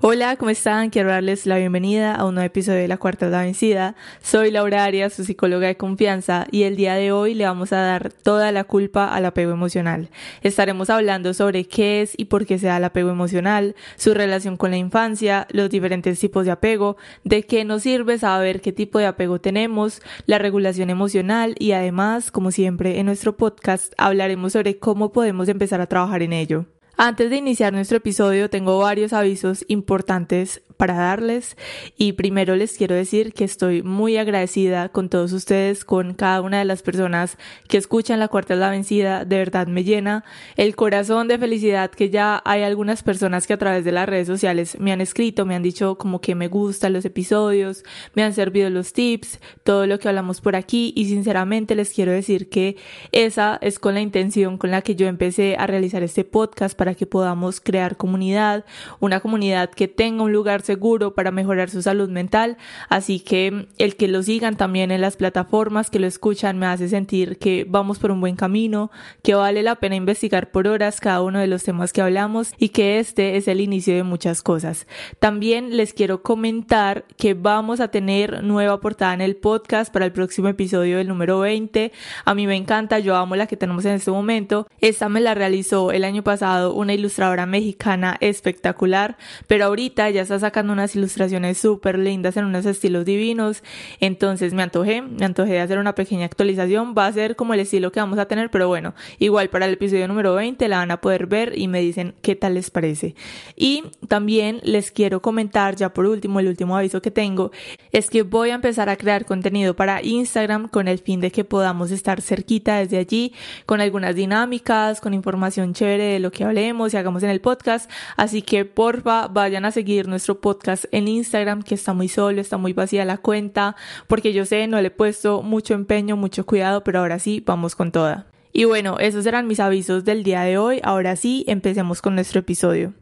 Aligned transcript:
Hola, 0.00 0.36
¿cómo 0.36 0.50
están? 0.50 0.90
Quiero 0.90 1.10
darles 1.10 1.44
la 1.44 1.58
bienvenida 1.58 2.14
a 2.14 2.24
un 2.24 2.36
nuevo 2.36 2.46
episodio 2.46 2.78
de 2.78 2.86
La 2.86 2.98
Cuarta 2.98 3.26
de 3.26 3.32
la 3.32 3.42
Vencida. 3.42 3.96
Soy 4.22 4.52
Laura 4.52 4.84
Arias, 4.84 5.12
su 5.12 5.24
psicóloga 5.24 5.66
de 5.66 5.76
confianza, 5.76 6.46
y 6.52 6.62
el 6.62 6.76
día 6.76 6.94
de 6.94 7.10
hoy 7.10 7.34
le 7.34 7.46
vamos 7.46 7.72
a 7.72 7.80
dar 7.80 8.12
toda 8.12 8.52
la 8.52 8.62
culpa 8.62 9.12
al 9.12 9.24
apego 9.24 9.50
emocional. 9.50 10.08
Estaremos 10.42 10.88
hablando 10.88 11.34
sobre 11.34 11.64
qué 11.64 12.00
es 12.00 12.12
y 12.16 12.26
por 12.26 12.46
qué 12.46 12.60
se 12.60 12.68
da 12.68 12.76
el 12.76 12.84
apego 12.84 13.10
emocional, 13.10 13.74
su 13.96 14.14
relación 14.14 14.56
con 14.56 14.70
la 14.70 14.76
infancia, 14.76 15.48
los 15.50 15.68
diferentes 15.68 16.20
tipos 16.20 16.44
de 16.44 16.52
apego, 16.52 16.96
de 17.24 17.42
qué 17.42 17.64
nos 17.64 17.82
sirve 17.82 18.18
saber 18.18 18.60
qué 18.60 18.70
tipo 18.72 19.00
de 19.00 19.06
apego 19.06 19.40
tenemos, 19.40 20.00
la 20.26 20.38
regulación 20.38 20.90
emocional 20.90 21.56
y 21.58 21.72
además, 21.72 22.30
como 22.30 22.52
siempre 22.52 23.00
en 23.00 23.06
nuestro 23.06 23.36
podcast, 23.36 23.94
hablaremos 23.98 24.52
sobre 24.52 24.78
cómo 24.78 25.10
podemos 25.10 25.48
empezar 25.48 25.80
a 25.80 25.88
trabajar 25.88 26.22
en 26.22 26.34
ello. 26.34 26.66
Antes 27.00 27.30
de 27.30 27.36
iniciar 27.36 27.72
nuestro 27.72 27.98
episodio 27.98 28.50
tengo 28.50 28.76
varios 28.80 29.12
avisos 29.12 29.64
importantes 29.68 30.62
para 30.78 30.94
darles. 30.94 31.56
Y 31.98 32.12
primero 32.12 32.56
les 32.56 32.78
quiero 32.78 32.94
decir 32.94 33.34
que 33.34 33.44
estoy 33.44 33.82
muy 33.82 34.16
agradecida 34.16 34.88
con 34.88 35.10
todos 35.10 35.32
ustedes, 35.32 35.84
con 35.84 36.14
cada 36.14 36.40
una 36.40 36.60
de 36.60 36.64
las 36.64 36.82
personas 36.82 37.36
que 37.68 37.76
escuchan 37.76 38.20
La 38.20 38.28
Cuarta 38.28 38.54
es 38.54 38.60
la 38.60 38.70
Vencida, 38.70 39.24
de 39.24 39.36
verdad 39.36 39.66
me 39.66 39.84
llena 39.84 40.24
el 40.56 40.76
corazón 40.76 41.28
de 41.28 41.38
felicidad 41.38 41.90
que 41.90 42.08
ya 42.08 42.40
hay 42.44 42.62
algunas 42.62 43.02
personas 43.02 43.46
que 43.46 43.52
a 43.52 43.58
través 43.58 43.84
de 43.84 43.92
las 43.92 44.08
redes 44.08 44.26
sociales 44.26 44.78
me 44.80 44.92
han 44.92 45.00
escrito, 45.00 45.44
me 45.44 45.54
han 45.54 45.62
dicho 45.62 45.98
como 45.98 46.20
que 46.20 46.34
me 46.34 46.48
gustan 46.48 46.92
los 46.92 47.04
episodios, 47.04 47.82
me 48.14 48.22
han 48.22 48.32
servido 48.32 48.70
los 48.70 48.92
tips, 48.92 49.40
todo 49.64 49.86
lo 49.86 49.98
que 49.98 50.08
hablamos 50.08 50.40
por 50.40 50.54
aquí. 50.56 50.92
Y 50.96 51.06
sinceramente 51.06 51.74
les 51.74 51.90
quiero 51.90 52.12
decir 52.12 52.48
que 52.48 52.76
esa 53.10 53.58
es 53.60 53.78
con 53.78 53.94
la 53.94 54.00
intención 54.00 54.58
con 54.58 54.70
la 54.70 54.82
que 54.82 54.94
yo 54.94 55.08
empecé 55.08 55.56
a 55.58 55.66
realizar 55.66 56.02
este 56.04 56.24
podcast 56.24 56.78
para 56.78 56.87
que 56.94 57.06
podamos 57.06 57.60
crear 57.60 57.96
comunidad, 57.96 58.64
una 59.00 59.20
comunidad 59.20 59.70
que 59.70 59.88
tenga 59.88 60.22
un 60.22 60.32
lugar 60.32 60.62
seguro 60.62 61.14
para 61.14 61.30
mejorar 61.30 61.70
su 61.70 61.82
salud 61.82 62.08
mental. 62.08 62.56
Así 62.88 63.20
que 63.20 63.68
el 63.78 63.96
que 63.96 64.08
lo 64.08 64.22
sigan 64.22 64.56
también 64.56 64.90
en 64.90 65.00
las 65.00 65.16
plataformas, 65.16 65.90
que 65.90 65.98
lo 65.98 66.06
escuchan, 66.06 66.58
me 66.58 66.66
hace 66.66 66.88
sentir 66.88 67.38
que 67.38 67.66
vamos 67.68 67.98
por 67.98 68.10
un 68.10 68.20
buen 68.20 68.36
camino, 68.36 68.90
que 69.22 69.34
vale 69.34 69.62
la 69.62 69.76
pena 69.76 69.96
investigar 69.96 70.50
por 70.50 70.68
horas 70.68 71.00
cada 71.00 71.22
uno 71.22 71.38
de 71.38 71.46
los 71.46 71.62
temas 71.62 71.92
que 71.92 72.02
hablamos 72.02 72.52
y 72.58 72.70
que 72.70 72.98
este 72.98 73.36
es 73.36 73.48
el 73.48 73.60
inicio 73.60 73.94
de 73.94 74.02
muchas 74.02 74.42
cosas. 74.42 74.86
También 75.18 75.76
les 75.76 75.92
quiero 75.92 76.22
comentar 76.22 77.04
que 77.16 77.34
vamos 77.34 77.80
a 77.80 77.88
tener 77.88 78.42
nueva 78.42 78.80
portada 78.80 79.14
en 79.14 79.20
el 79.20 79.36
podcast 79.36 79.92
para 79.92 80.04
el 80.04 80.12
próximo 80.12 80.48
episodio 80.48 80.98
del 80.98 81.08
número 81.08 81.40
20. 81.40 81.92
A 82.24 82.34
mí 82.34 82.46
me 82.46 82.56
encanta, 82.56 82.98
yo 82.98 83.16
amo 83.16 83.36
la 83.36 83.46
que 83.46 83.56
tenemos 83.56 83.84
en 83.84 83.92
este 83.92 84.10
momento. 84.10 84.66
Esta 84.80 85.08
me 85.08 85.20
la 85.20 85.34
realizó 85.34 85.92
el 85.92 86.04
año 86.04 86.22
pasado 86.22 86.74
una 86.78 86.94
ilustradora 86.94 87.44
mexicana 87.44 88.16
espectacular, 88.20 89.16
pero 89.48 89.64
ahorita 89.64 90.08
ya 90.10 90.22
está 90.22 90.38
sacando 90.38 90.72
unas 90.72 90.94
ilustraciones 90.94 91.58
súper 91.58 91.98
lindas 91.98 92.36
en 92.36 92.44
unos 92.44 92.66
estilos 92.66 93.04
divinos. 93.04 93.64
Entonces 93.98 94.54
me 94.54 94.62
antojé, 94.62 95.02
me 95.02 95.24
antojé 95.24 95.54
de 95.54 95.60
hacer 95.60 95.78
una 95.78 95.96
pequeña 95.96 96.24
actualización. 96.24 96.94
Va 96.96 97.06
a 97.06 97.12
ser 97.12 97.34
como 97.34 97.54
el 97.54 97.60
estilo 97.60 97.90
que 97.90 97.98
vamos 97.98 98.18
a 98.20 98.26
tener, 98.26 98.50
pero 98.50 98.68
bueno, 98.68 98.94
igual 99.18 99.50
para 99.50 99.66
el 99.66 99.72
episodio 99.72 100.06
número 100.06 100.34
20 100.34 100.68
la 100.68 100.78
van 100.78 100.92
a 100.92 101.00
poder 101.00 101.26
ver 101.26 101.58
y 101.58 101.66
me 101.66 101.80
dicen 101.80 102.14
qué 102.22 102.36
tal 102.36 102.54
les 102.54 102.70
parece. 102.70 103.16
Y 103.56 103.82
también 104.06 104.60
les 104.62 104.92
quiero 104.92 105.20
comentar, 105.20 105.74
ya 105.74 105.92
por 105.92 106.06
último, 106.06 106.38
el 106.38 106.46
último 106.46 106.76
aviso 106.76 107.02
que 107.02 107.10
tengo, 107.10 107.50
es 107.90 108.08
que 108.08 108.22
voy 108.22 108.50
a 108.50 108.54
empezar 108.54 108.88
a 108.88 108.96
crear 108.96 109.24
contenido 109.24 109.74
para 109.74 110.00
Instagram 110.02 110.68
con 110.68 110.86
el 110.86 111.00
fin 111.00 111.20
de 111.20 111.32
que 111.32 111.42
podamos 111.42 111.90
estar 111.90 112.22
cerquita 112.22 112.78
desde 112.78 112.98
allí, 112.98 113.32
con 113.66 113.80
algunas 113.80 114.14
dinámicas, 114.14 115.00
con 115.00 115.12
información 115.12 115.74
chévere 115.74 116.04
de 116.04 116.20
lo 116.20 116.30
que 116.30 116.44
hablemos 116.68 116.92
y 116.92 116.96
hagamos 116.98 117.22
en 117.22 117.30
el 117.30 117.40
podcast. 117.40 117.90
Así 118.16 118.42
que 118.42 118.64
porfa, 118.64 119.28
vayan 119.28 119.64
a 119.64 119.70
seguir 119.70 120.06
nuestro 120.06 120.40
podcast 120.40 120.84
en 120.92 121.08
Instagram, 121.08 121.62
que 121.62 121.74
está 121.74 121.94
muy 121.94 122.08
solo, 122.08 122.40
está 122.40 122.58
muy 122.58 122.74
vacía 122.74 123.04
la 123.04 123.16
cuenta, 123.16 123.74
porque 124.06 124.32
yo 124.32 124.44
sé, 124.44 124.66
no 124.66 124.80
le 124.80 124.88
he 124.88 124.90
puesto 124.90 125.42
mucho 125.42 125.74
empeño, 125.74 126.16
mucho 126.16 126.44
cuidado, 126.44 126.84
pero 126.84 127.00
ahora 127.00 127.18
sí, 127.18 127.42
vamos 127.44 127.74
con 127.74 127.90
toda. 127.90 128.26
Y 128.52 128.64
bueno, 128.64 128.98
esos 128.98 129.24
eran 129.24 129.46
mis 129.46 129.60
avisos 129.60 130.04
del 130.04 130.22
día 130.24 130.42
de 130.42 130.58
hoy. 130.58 130.80
Ahora 130.82 131.16
sí, 131.16 131.44
empecemos 131.46 132.02
con 132.02 132.14
nuestro 132.14 132.40
episodio. 132.40 132.92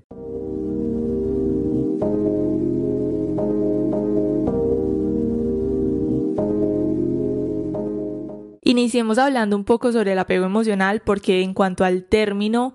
Iniciemos 8.62 9.19
hablando 9.19 9.56
un 9.56 9.65
poco 9.65 9.93
sobre 9.93 10.12
el 10.12 10.19
apego 10.19 10.44
emocional 10.44 11.00
porque 11.05 11.43
en 11.43 11.55
cuanto 11.55 11.84
al 11.84 12.05
término 12.05 12.75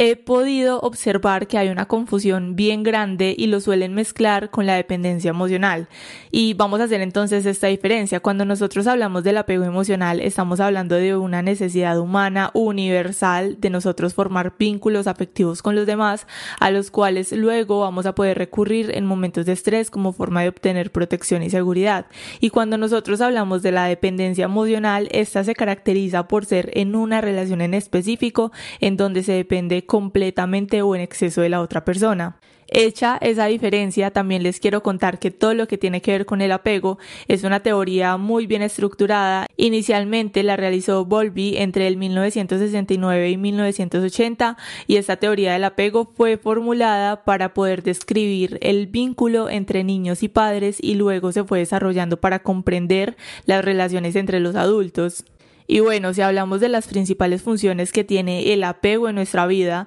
he 0.00 0.14
podido 0.14 0.78
observar 0.78 1.48
que 1.48 1.58
hay 1.58 1.70
una 1.70 1.86
confusión 1.86 2.54
bien 2.54 2.84
grande 2.84 3.34
y 3.36 3.48
lo 3.48 3.60
suelen 3.60 3.94
mezclar 3.94 4.48
con 4.48 4.64
la 4.64 4.76
dependencia 4.76 5.30
emocional. 5.30 5.88
Y 6.30 6.54
vamos 6.54 6.80
a 6.80 6.84
hacer 6.84 7.00
entonces 7.00 7.44
esta 7.46 7.66
diferencia. 7.66 8.20
Cuando 8.20 8.44
nosotros 8.44 8.86
hablamos 8.86 9.24
del 9.24 9.38
apego 9.38 9.64
emocional, 9.64 10.20
estamos 10.20 10.60
hablando 10.60 10.94
de 10.94 11.16
una 11.16 11.42
necesidad 11.42 11.98
humana 11.98 12.52
universal 12.54 13.56
de 13.58 13.70
nosotros 13.70 14.14
formar 14.14 14.54
vínculos 14.56 15.08
afectivos 15.08 15.62
con 15.62 15.74
los 15.74 15.84
demás, 15.84 16.28
a 16.60 16.70
los 16.70 16.92
cuales 16.92 17.32
luego 17.32 17.80
vamos 17.80 18.06
a 18.06 18.14
poder 18.14 18.38
recurrir 18.38 18.92
en 18.94 19.04
momentos 19.04 19.46
de 19.46 19.52
estrés 19.52 19.90
como 19.90 20.12
forma 20.12 20.42
de 20.42 20.50
obtener 20.50 20.92
protección 20.92 21.42
y 21.42 21.50
seguridad. 21.50 22.06
Y 22.38 22.50
cuando 22.50 22.78
nosotros 22.78 23.20
hablamos 23.20 23.62
de 23.62 23.72
la 23.72 23.86
dependencia 23.86 24.44
emocional, 24.44 25.08
esta 25.10 25.42
se 25.42 25.56
caracteriza 25.56 26.28
por 26.28 26.44
ser 26.44 26.70
en 26.74 26.94
una 26.94 27.20
relación 27.20 27.60
en 27.62 27.74
específico 27.74 28.52
en 28.78 28.96
donde 28.96 29.24
se 29.24 29.32
depende 29.32 29.87
completamente 29.88 30.82
o 30.82 30.94
en 30.94 31.00
exceso 31.00 31.40
de 31.40 31.48
la 31.48 31.62
otra 31.62 31.82
persona. 31.82 32.36
Hecha 32.70 33.16
esa 33.22 33.46
diferencia, 33.46 34.10
también 34.10 34.42
les 34.42 34.60
quiero 34.60 34.82
contar 34.82 35.18
que 35.18 35.30
todo 35.30 35.54
lo 35.54 35.66
que 35.66 35.78
tiene 35.78 36.02
que 36.02 36.12
ver 36.12 36.26
con 36.26 36.42
el 36.42 36.52
apego 36.52 36.98
es 37.26 37.42
una 37.42 37.60
teoría 37.60 38.18
muy 38.18 38.46
bien 38.46 38.60
estructurada. 38.60 39.46
Inicialmente 39.56 40.42
la 40.42 40.58
realizó 40.58 41.06
Bowlby 41.06 41.56
entre 41.56 41.88
el 41.88 41.96
1969 41.96 43.30
y 43.30 43.36
1980 43.38 44.58
y 44.86 44.96
esta 44.96 45.16
teoría 45.16 45.54
del 45.54 45.64
apego 45.64 46.12
fue 46.14 46.36
formulada 46.36 47.24
para 47.24 47.54
poder 47.54 47.82
describir 47.82 48.58
el 48.60 48.88
vínculo 48.88 49.48
entre 49.48 49.82
niños 49.82 50.22
y 50.22 50.28
padres 50.28 50.76
y 50.82 50.96
luego 50.96 51.32
se 51.32 51.44
fue 51.44 51.60
desarrollando 51.60 52.20
para 52.20 52.40
comprender 52.40 53.16
las 53.46 53.64
relaciones 53.64 54.14
entre 54.14 54.40
los 54.40 54.54
adultos. 54.54 55.24
Y 55.70 55.80
bueno, 55.80 56.14
si 56.14 56.22
hablamos 56.22 56.60
de 56.60 56.70
las 56.70 56.88
principales 56.88 57.42
funciones 57.42 57.92
que 57.92 58.02
tiene 58.02 58.54
el 58.54 58.64
apego 58.64 59.10
en 59.10 59.14
nuestra 59.14 59.46
vida, 59.46 59.86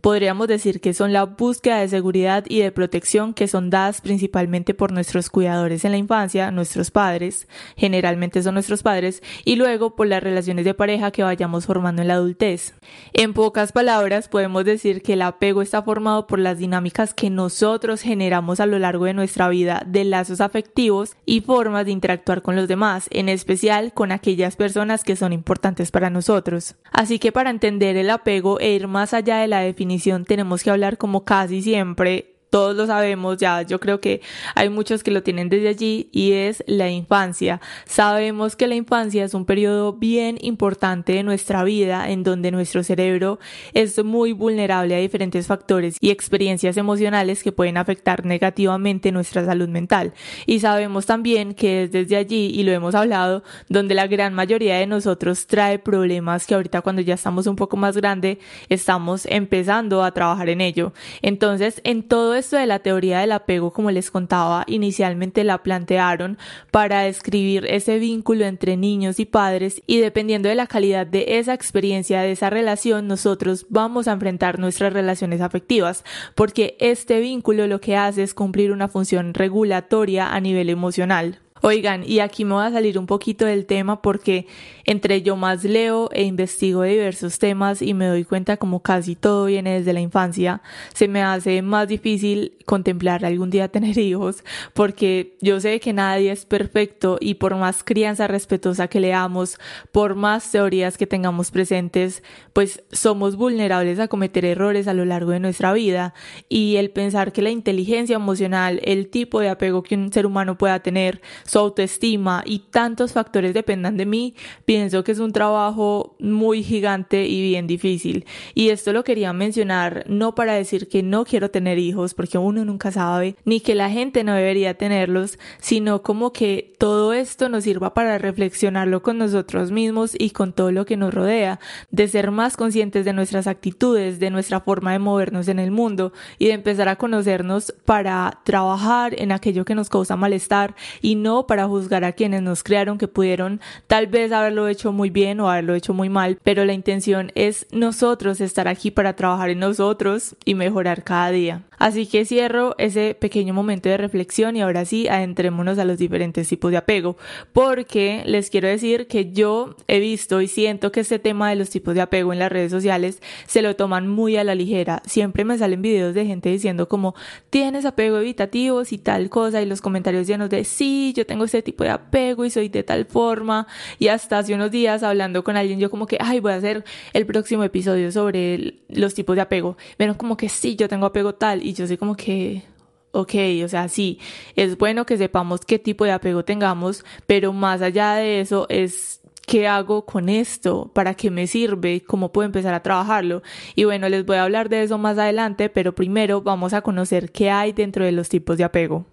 podríamos 0.00 0.48
decir 0.48 0.80
que 0.80 0.94
son 0.94 1.12
la 1.12 1.24
búsqueda 1.24 1.80
de 1.80 1.88
seguridad 1.88 2.44
y 2.48 2.60
de 2.60 2.72
protección 2.72 3.34
que 3.34 3.48
son 3.48 3.70
dadas 3.70 4.00
principalmente 4.00 4.74
por 4.74 4.92
nuestros 4.92 5.30
cuidadores 5.30 5.84
en 5.84 5.92
la 5.92 5.98
infancia, 5.98 6.50
nuestros 6.50 6.90
padres, 6.90 7.48
generalmente 7.76 8.42
son 8.42 8.54
nuestros 8.54 8.82
padres, 8.82 9.22
y 9.44 9.56
luego 9.56 9.96
por 9.96 10.06
las 10.06 10.22
relaciones 10.22 10.64
de 10.64 10.74
pareja 10.74 11.10
que 11.10 11.22
vayamos 11.22 11.66
formando 11.66 12.02
en 12.02 12.08
la 12.08 12.14
adultez. 12.14 12.74
En 13.12 13.34
pocas 13.34 13.72
palabras, 13.72 14.28
podemos 14.28 14.64
decir 14.64 15.02
que 15.02 15.14
el 15.14 15.22
apego 15.22 15.62
está 15.62 15.82
formado 15.82 16.26
por 16.26 16.38
las 16.38 16.58
dinámicas 16.58 17.14
que 17.14 17.30
nosotros 17.30 18.00
generamos 18.00 18.60
a 18.60 18.66
lo 18.66 18.78
largo 18.78 19.04
de 19.04 19.14
nuestra 19.14 19.48
vida 19.48 19.82
de 19.86 20.04
lazos 20.04 20.40
afectivos 20.40 21.16
y 21.26 21.40
formas 21.40 21.86
de 21.86 21.92
interactuar 21.92 22.42
con 22.42 22.56
los 22.56 22.68
demás, 22.68 23.08
en 23.10 23.28
especial 23.28 23.92
con 23.92 24.12
aquellas 24.12 24.56
personas 24.56 25.04
que 25.04 25.16
son 25.16 25.32
importantes 25.32 25.90
para 25.90 26.10
nosotros. 26.10 26.76
Así 26.92 27.18
que 27.18 27.32
para 27.32 27.50
entender 27.50 27.96
el 27.96 28.10
apego 28.10 28.60
e 28.60 28.72
ir 28.72 28.88
más 28.88 29.12
allá 29.12 29.38
de 29.38 29.48
la 29.48 29.60
definición 29.60 29.97
tenemos 30.24 30.62
que 30.62 30.70
hablar 30.70 30.98
como 30.98 31.24
casi 31.24 31.62
siempre 31.62 32.37
todos 32.50 32.76
lo 32.76 32.86
sabemos, 32.86 33.38
ya 33.38 33.62
yo 33.62 33.80
creo 33.80 34.00
que 34.00 34.20
hay 34.54 34.68
muchos 34.68 35.02
que 35.02 35.10
lo 35.10 35.22
tienen 35.22 35.48
desde 35.48 35.68
allí 35.68 36.08
y 36.12 36.32
es 36.32 36.64
la 36.66 36.90
infancia. 36.90 37.60
Sabemos 37.84 38.56
que 38.56 38.66
la 38.66 38.74
infancia 38.74 39.24
es 39.24 39.34
un 39.34 39.44
periodo 39.44 39.92
bien 39.92 40.38
importante 40.40 41.12
de 41.12 41.22
nuestra 41.22 41.64
vida 41.64 42.10
en 42.10 42.22
donde 42.22 42.50
nuestro 42.50 42.82
cerebro 42.82 43.38
es 43.74 44.02
muy 44.02 44.32
vulnerable 44.32 44.94
a 44.94 44.98
diferentes 44.98 45.46
factores 45.46 45.96
y 46.00 46.10
experiencias 46.10 46.76
emocionales 46.76 47.42
que 47.42 47.52
pueden 47.52 47.76
afectar 47.76 48.24
negativamente 48.24 49.12
nuestra 49.12 49.44
salud 49.44 49.68
mental. 49.68 50.12
Y 50.46 50.60
sabemos 50.60 51.06
también 51.06 51.54
que 51.54 51.84
es 51.84 51.92
desde 51.92 52.16
allí, 52.16 52.50
y 52.54 52.62
lo 52.62 52.72
hemos 52.72 52.94
hablado, 52.94 53.42
donde 53.68 53.94
la 53.94 54.06
gran 54.06 54.34
mayoría 54.34 54.76
de 54.76 54.86
nosotros 54.86 55.46
trae 55.46 55.78
problemas 55.78 56.46
que 56.46 56.54
ahorita 56.54 56.82
cuando 56.82 57.02
ya 57.02 57.14
estamos 57.14 57.46
un 57.46 57.56
poco 57.56 57.76
más 57.76 57.96
grande 57.96 58.38
estamos 58.68 59.26
empezando 59.26 60.02
a 60.02 60.12
trabajar 60.12 60.48
en 60.48 60.60
ello. 60.60 60.92
Entonces, 61.22 61.80
en 61.84 62.02
todo 62.02 62.34
esto 62.38 62.56
de 62.56 62.66
la 62.66 62.78
teoría 62.78 63.20
del 63.20 63.32
apego, 63.32 63.72
como 63.72 63.90
les 63.90 64.10
contaba, 64.10 64.64
inicialmente 64.66 65.44
la 65.44 65.62
plantearon 65.62 66.38
para 66.70 67.02
describir 67.02 67.66
ese 67.68 67.98
vínculo 67.98 68.46
entre 68.46 68.76
niños 68.76 69.20
y 69.20 69.26
padres 69.26 69.82
y 69.86 69.98
dependiendo 69.98 70.48
de 70.48 70.54
la 70.54 70.66
calidad 70.66 71.06
de 71.06 71.38
esa 71.38 71.52
experiencia, 71.52 72.22
de 72.22 72.32
esa 72.32 72.50
relación, 72.50 73.06
nosotros 73.06 73.66
vamos 73.68 74.08
a 74.08 74.12
enfrentar 74.12 74.58
nuestras 74.58 74.92
relaciones 74.92 75.40
afectivas, 75.40 76.04
porque 76.34 76.76
este 76.80 77.20
vínculo 77.20 77.66
lo 77.66 77.80
que 77.80 77.96
hace 77.96 78.22
es 78.22 78.34
cumplir 78.34 78.72
una 78.72 78.88
función 78.88 79.34
regulatoria 79.34 80.32
a 80.32 80.40
nivel 80.40 80.70
emocional. 80.70 81.40
Oigan, 81.62 82.04
y 82.06 82.20
aquí 82.20 82.44
me 82.44 82.54
voy 82.54 82.66
a 82.66 82.70
salir 82.70 82.98
un 82.98 83.06
poquito 83.06 83.44
del 83.44 83.66
tema 83.66 84.00
porque 84.00 84.46
entre 84.84 85.22
yo 85.22 85.36
más 85.36 85.64
leo 85.64 86.08
e 86.12 86.22
investigo 86.22 86.82
diversos 86.82 87.38
temas 87.38 87.82
y 87.82 87.94
me 87.94 88.06
doy 88.06 88.24
cuenta 88.24 88.56
como 88.56 88.80
casi 88.80 89.16
todo 89.16 89.46
viene 89.46 89.74
desde 89.74 89.92
la 89.92 90.00
infancia, 90.00 90.62
se 90.94 91.08
me 91.08 91.22
hace 91.22 91.62
más 91.62 91.88
difícil 91.88 92.56
contemplar 92.64 93.24
algún 93.24 93.50
día 93.50 93.68
tener 93.78 93.98
hijos 93.98 94.44
porque 94.72 95.36
yo 95.40 95.60
sé 95.60 95.80
que 95.80 95.92
nadie 95.92 96.30
es 96.30 96.44
perfecto 96.44 97.18
y 97.20 97.34
por 97.34 97.56
más 97.56 97.82
crianza 97.82 98.26
respetuosa 98.26 98.88
que 98.88 99.00
leamos, 99.00 99.58
por 99.92 100.14
más 100.14 100.50
teorías 100.50 100.96
que 100.96 101.06
tengamos 101.06 101.50
presentes, 101.50 102.22
pues 102.52 102.82
somos 102.92 103.36
vulnerables 103.36 103.98
a 103.98 104.08
cometer 104.08 104.44
errores 104.44 104.88
a 104.88 104.94
lo 104.94 105.04
largo 105.04 105.32
de 105.32 105.40
nuestra 105.40 105.72
vida 105.72 106.14
y 106.48 106.76
el 106.76 106.90
pensar 106.90 107.32
que 107.32 107.42
la 107.42 107.50
inteligencia 107.50 108.16
emocional, 108.16 108.80
el 108.84 109.08
tipo 109.08 109.40
de 109.40 109.48
apego 109.48 109.82
que 109.82 109.96
un 109.96 110.12
ser 110.12 110.26
humano 110.26 110.56
pueda 110.56 110.80
tener, 110.80 111.20
su 111.48 111.58
autoestima 111.58 112.42
y 112.44 112.58
tantos 112.70 113.12
factores 113.12 113.54
dependan 113.54 113.96
de 113.96 114.04
mí, 114.04 114.34
pienso 114.66 115.02
que 115.02 115.12
es 115.12 115.18
un 115.18 115.32
trabajo 115.32 116.14
muy 116.18 116.62
gigante 116.62 117.26
y 117.26 117.40
bien 117.40 117.66
difícil. 117.66 118.26
Y 118.54 118.68
esto 118.68 118.92
lo 118.92 119.02
quería 119.02 119.32
mencionar 119.32 120.04
no 120.08 120.34
para 120.34 120.52
decir 120.52 120.88
que 120.88 121.02
no 121.02 121.24
quiero 121.24 121.50
tener 121.50 121.78
hijos, 121.78 122.12
porque 122.12 122.36
uno 122.36 122.64
nunca 122.66 122.92
sabe, 122.92 123.34
ni 123.44 123.60
que 123.60 123.74
la 123.74 123.88
gente 123.88 124.24
no 124.24 124.34
debería 124.34 124.74
tenerlos, 124.74 125.38
sino 125.58 126.02
como 126.02 126.32
que 126.32 126.74
todo 126.78 127.14
esto 127.14 127.48
nos 127.48 127.64
sirva 127.64 127.94
para 127.94 128.18
reflexionarlo 128.18 129.02
con 129.02 129.16
nosotros 129.16 129.70
mismos 129.70 130.14
y 130.18 130.30
con 130.30 130.52
todo 130.52 130.70
lo 130.70 130.84
que 130.84 130.98
nos 130.98 131.14
rodea, 131.14 131.60
de 131.90 132.08
ser 132.08 132.30
más 132.30 132.58
conscientes 132.58 133.06
de 133.06 133.14
nuestras 133.14 133.46
actitudes, 133.46 134.20
de 134.20 134.30
nuestra 134.30 134.60
forma 134.60 134.92
de 134.92 134.98
movernos 134.98 135.48
en 135.48 135.58
el 135.58 135.70
mundo 135.70 136.12
y 136.38 136.48
de 136.48 136.52
empezar 136.52 136.88
a 136.88 136.96
conocernos 136.96 137.74
para 137.86 138.40
trabajar 138.44 139.14
en 139.18 139.32
aquello 139.32 139.64
que 139.64 139.74
nos 139.74 139.88
causa 139.88 140.16
malestar 140.16 140.74
y 141.00 141.14
no 141.14 141.37
para 141.46 141.66
juzgar 141.66 142.04
a 142.04 142.12
quienes 142.12 142.42
nos 142.42 142.62
crearon 142.62 142.98
que 142.98 143.08
pudieron 143.08 143.60
tal 143.86 144.06
vez 144.06 144.32
haberlo 144.32 144.68
hecho 144.68 144.92
muy 144.92 145.10
bien 145.10 145.40
o 145.40 145.50
haberlo 145.50 145.74
hecho 145.74 145.94
muy 145.94 146.08
mal, 146.08 146.38
pero 146.42 146.64
la 146.64 146.72
intención 146.72 147.32
es 147.34 147.66
nosotros 147.70 148.40
estar 148.40 148.68
aquí 148.68 148.90
para 148.90 149.14
trabajar 149.14 149.50
en 149.50 149.60
nosotros 149.60 150.36
y 150.44 150.54
mejorar 150.54 151.04
cada 151.04 151.30
día. 151.30 151.67
Así 151.78 152.06
que 152.06 152.24
cierro 152.24 152.74
ese 152.78 153.14
pequeño 153.14 153.54
momento 153.54 153.88
de 153.88 153.96
reflexión 153.96 154.56
y 154.56 154.62
ahora 154.62 154.84
sí 154.84 155.08
adentrémonos 155.08 155.78
a 155.78 155.84
los 155.84 155.98
diferentes 155.98 156.48
tipos 156.48 156.70
de 156.70 156.76
apego, 156.76 157.16
porque 157.52 158.22
les 158.26 158.50
quiero 158.50 158.68
decir 158.68 159.06
que 159.06 159.32
yo 159.32 159.76
he 159.86 160.00
visto 160.00 160.40
y 160.40 160.48
siento 160.48 160.92
que 160.92 161.00
este 161.00 161.18
tema 161.18 161.50
de 161.50 161.56
los 161.56 161.70
tipos 161.70 161.94
de 161.94 162.00
apego 162.00 162.32
en 162.32 162.38
las 162.38 162.50
redes 162.50 162.70
sociales 162.70 163.22
se 163.46 163.62
lo 163.62 163.76
toman 163.76 164.08
muy 164.08 164.36
a 164.36 164.44
la 164.44 164.54
ligera. 164.54 165.02
Siempre 165.06 165.44
me 165.44 165.58
salen 165.58 165.82
videos 165.82 166.14
de 166.14 166.26
gente 166.26 166.50
diciendo 166.50 166.88
como 166.88 167.14
tienes 167.50 167.84
apego 167.84 168.18
evitativos 168.18 168.92
y 168.92 168.98
tal 168.98 169.30
cosa 169.30 169.62
y 169.62 169.66
los 169.66 169.80
comentarios 169.80 170.26
llenos 170.26 170.50
de 170.50 170.64
sí, 170.64 171.12
yo 171.16 171.26
tengo 171.26 171.44
ese 171.44 171.62
tipo 171.62 171.84
de 171.84 171.90
apego 171.90 172.44
y 172.44 172.50
soy 172.50 172.68
de 172.68 172.82
tal 172.82 173.04
forma 173.06 173.66
y 173.98 174.08
hasta 174.08 174.38
hace 174.38 174.54
unos 174.54 174.70
días 174.70 175.02
hablando 175.02 175.44
con 175.44 175.56
alguien 175.56 175.78
yo 175.78 175.90
como 175.90 176.06
que 176.06 176.18
ay 176.20 176.40
voy 176.40 176.52
a 176.52 176.56
hacer 176.56 176.84
el 177.12 177.26
próximo 177.26 177.64
episodio 177.64 178.10
sobre 178.12 178.80
los 178.88 179.14
tipos 179.14 179.36
de 179.36 179.42
apego. 179.42 179.76
Vieron 179.98 180.16
como 180.16 180.36
que 180.36 180.48
sí, 180.48 180.76
yo 180.76 180.88
tengo 180.88 181.06
apego 181.06 181.34
tal 181.34 181.67
y 181.68 181.74
yo 181.74 181.86
sé 181.86 181.98
como 181.98 182.16
que, 182.16 182.62
ok, 183.10 183.34
o 183.62 183.68
sea, 183.68 183.88
sí, 183.88 184.18
es 184.56 184.78
bueno 184.78 185.04
que 185.04 185.18
sepamos 185.18 185.60
qué 185.60 185.78
tipo 185.78 186.06
de 186.06 186.12
apego 186.12 186.42
tengamos, 186.42 187.04
pero 187.26 187.52
más 187.52 187.82
allá 187.82 188.14
de 188.14 188.40
eso 188.40 188.64
es 188.70 189.20
qué 189.46 189.68
hago 189.68 190.06
con 190.06 190.30
esto, 190.30 190.90
para 190.94 191.12
qué 191.12 191.30
me 191.30 191.46
sirve, 191.46 192.02
cómo 192.02 192.32
puedo 192.32 192.46
empezar 192.46 192.72
a 192.72 192.82
trabajarlo. 192.82 193.42
Y 193.74 193.84
bueno, 193.84 194.08
les 194.08 194.24
voy 194.24 194.38
a 194.38 194.44
hablar 194.44 194.70
de 194.70 194.82
eso 194.82 194.96
más 194.96 195.18
adelante, 195.18 195.68
pero 195.68 195.94
primero 195.94 196.40
vamos 196.40 196.72
a 196.72 196.80
conocer 196.80 197.32
qué 197.32 197.50
hay 197.50 197.72
dentro 197.72 198.06
de 198.06 198.12
los 198.12 198.30
tipos 198.30 198.56
de 198.56 198.64
apego. 198.64 199.04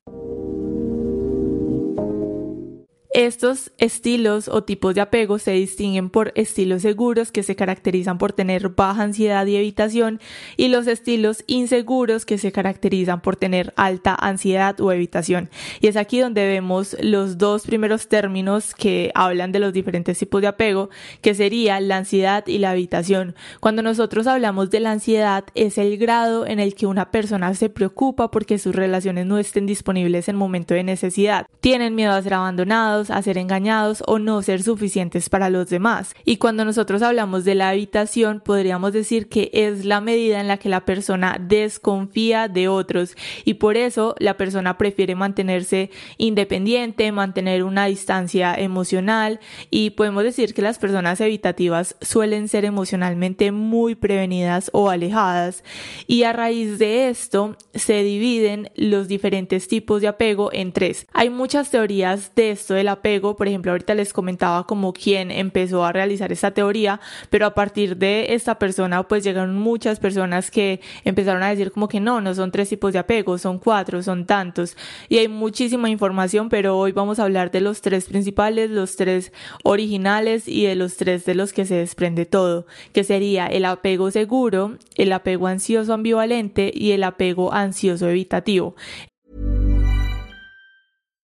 Estos 3.16 3.72
estilos 3.78 4.50
o 4.50 4.66
tipos 4.66 4.94
de 4.94 5.00
apego 5.00 5.40
se 5.40 5.52
distinguen 5.52 6.10
por 6.10 6.34
estilos 6.36 6.82
seguros 6.82 7.32
que 7.32 7.44
se 7.44 7.56
caracterizan 7.56 8.18
por 8.18 8.34
tener 8.34 8.68
baja 8.68 9.04
ansiedad 9.04 9.46
y 9.46 9.56
evitación 9.56 10.20
y 10.58 10.68
los 10.68 10.86
estilos 10.86 11.46
inseguros 11.48 12.26
que 12.26 12.38
se 12.38 12.52
caracterizan 12.52 13.22
por 13.22 13.38
tener 13.38 13.74
alta 13.78 14.18
ansiedad 14.20 14.78
o 14.82 14.92
evitación. 14.92 15.50
Y 15.80 15.88
es 15.88 15.96
aquí 15.96 16.20
donde 16.20 16.46
vemos 16.46 16.98
los 17.00 17.38
dos 17.38 17.66
primeros 17.66 18.10
términos 18.10 18.76
que 18.76 19.14
hablan 19.16 19.54
de 19.54 19.60
los 19.60 19.72
diferentes 19.72 20.20
tipos 20.20 20.42
de 20.42 20.48
apego, 20.48 20.90
que 21.22 21.36
sería 21.36 21.80
la 21.80 21.96
ansiedad 21.96 22.46
y 22.48 22.58
la 22.58 22.74
evitación. 22.74 23.34
Cuando 23.62 23.82
nosotros 23.82 24.28
hablamos 24.28 24.72
de 24.72 24.82
la 24.82 24.92
ansiedad 24.92 25.46
es 25.56 25.78
el 25.78 25.98
grado 25.98 26.46
en 26.46 26.60
el 26.60 26.76
que 26.76 26.86
una 26.86 27.12
persona 27.12 27.54
se 27.54 27.70
preocupa 27.70 28.30
porque 28.30 28.60
sus 28.60 28.76
relaciones 28.76 29.26
no 29.26 29.38
estén 29.38 29.68
disponibles 29.68 30.28
en 30.28 30.36
momento 30.36 30.74
de 30.74 30.84
necesidad. 30.84 31.48
Tienen 31.62 31.96
miedo 31.96 32.12
a 32.12 32.22
ser 32.22 32.34
abandonados, 32.34 33.05
a 33.12 33.22
ser 33.22 33.38
engañados 33.38 34.04
o 34.08 34.20
no 34.20 34.42
ser 34.42 34.64
suficientes 34.64 35.30
para 35.30 35.50
los 35.50 35.70
demás. 35.70 36.14
Y 36.26 36.38
cuando 36.38 36.66
nosotros 36.66 37.02
hablamos 37.02 37.46
de 37.46 37.56
la 37.56 37.70
habitación, 37.70 38.42
podríamos 38.44 38.94
decir 38.94 39.30
que 39.30 39.50
es 39.54 39.86
la 39.86 40.02
medida 40.02 40.40
en 40.40 40.48
la 40.48 40.58
que 40.58 40.70
la 40.70 40.86
persona 40.86 41.38
desconfía 41.40 42.48
de 42.48 42.68
otros 42.68 43.16
y 43.44 43.56
por 43.56 43.78
eso 43.78 44.16
la 44.20 44.38
persona 44.38 44.78
prefiere 44.78 45.16
mantenerse 45.16 45.90
independiente, 46.18 47.12
mantener 47.12 47.64
una 47.64 47.86
distancia 47.86 48.56
emocional 48.56 49.40
y 49.70 49.92
podemos 49.92 50.24
decir 50.24 50.54
que 50.54 50.62
las 50.62 50.78
personas 50.78 51.22
evitativas 51.22 51.96
suelen 52.02 52.48
ser 52.48 52.66
emocionalmente 52.66 53.52
muy 53.52 53.96
prevenidas 53.96 54.70
o 54.74 54.90
alejadas 54.90 55.64
y 56.08 56.24
a 56.24 56.34
raíz 56.34 56.80
de 56.80 57.10
esto 57.10 57.58
se 57.74 58.04
dividen 58.04 58.72
los 58.76 59.08
diferentes 59.08 59.68
tipos 59.68 60.02
de 60.02 60.08
apego 60.08 60.52
en 60.54 60.72
tres. 60.72 61.08
Hay 61.14 61.30
muchas 61.30 61.70
teorías 61.72 62.34
de 62.36 62.52
esto 62.52 62.74
de 62.74 62.84
apego, 62.96 63.36
por 63.36 63.48
ejemplo, 63.48 63.72
ahorita 63.72 63.94
les 63.94 64.12
comentaba 64.12 64.66
como 64.66 64.94
quien 64.94 65.32
empezó 65.32 65.86
a 65.86 65.92
realizar 65.92 66.32
esta 66.32 66.52
teoría, 66.52 67.00
pero 67.30 67.46
a 67.46 67.54
partir 67.54 67.98
de 67.98 68.34
esta 68.34 68.60
persona 68.60 69.04
pues 69.04 69.24
llegaron 69.24 69.56
muchas 69.56 70.00
personas 70.00 70.52
que 70.52 70.82
empezaron 71.04 71.44
a 71.44 71.50
decir 71.50 71.72
como 71.72 71.88
que 71.88 72.00
no, 72.00 72.22
no 72.22 72.34
son 72.34 72.52
tres 72.52 72.70
tipos 72.70 72.94
de 72.94 73.00
apego, 73.00 73.38
son 73.38 73.60
cuatro, 73.60 74.02
son 74.04 74.26
tantos 74.26 74.76
y 75.10 75.18
hay 75.18 75.28
muchísima 75.28 75.90
información, 75.90 76.50
pero 76.50 76.78
hoy 76.78 76.92
vamos 76.92 77.20
a 77.20 77.24
hablar 77.24 77.52
de 77.52 77.62
los 77.62 77.82
tres 77.82 78.06
principales, 78.06 78.70
los 78.70 78.96
tres 78.96 79.32
originales 79.64 80.48
y 80.48 80.66
de 80.66 80.76
los 80.76 80.98
tres 80.98 81.26
de 81.26 81.36
los 81.36 81.54
que 81.54 81.66
se 81.66 81.76
desprende 81.76 82.26
todo, 82.26 82.66
que 82.94 83.04
sería 83.04 83.48
el 83.48 83.66
apego 83.66 84.12
seguro, 84.12 84.78
el 84.96 85.12
apego 85.12 85.48
ansioso 85.48 85.94
ambivalente 85.94 86.72
y 86.74 86.92
el 86.92 87.04
apego 87.04 87.54
ansioso 87.54 88.10
evitativo. 88.10 88.76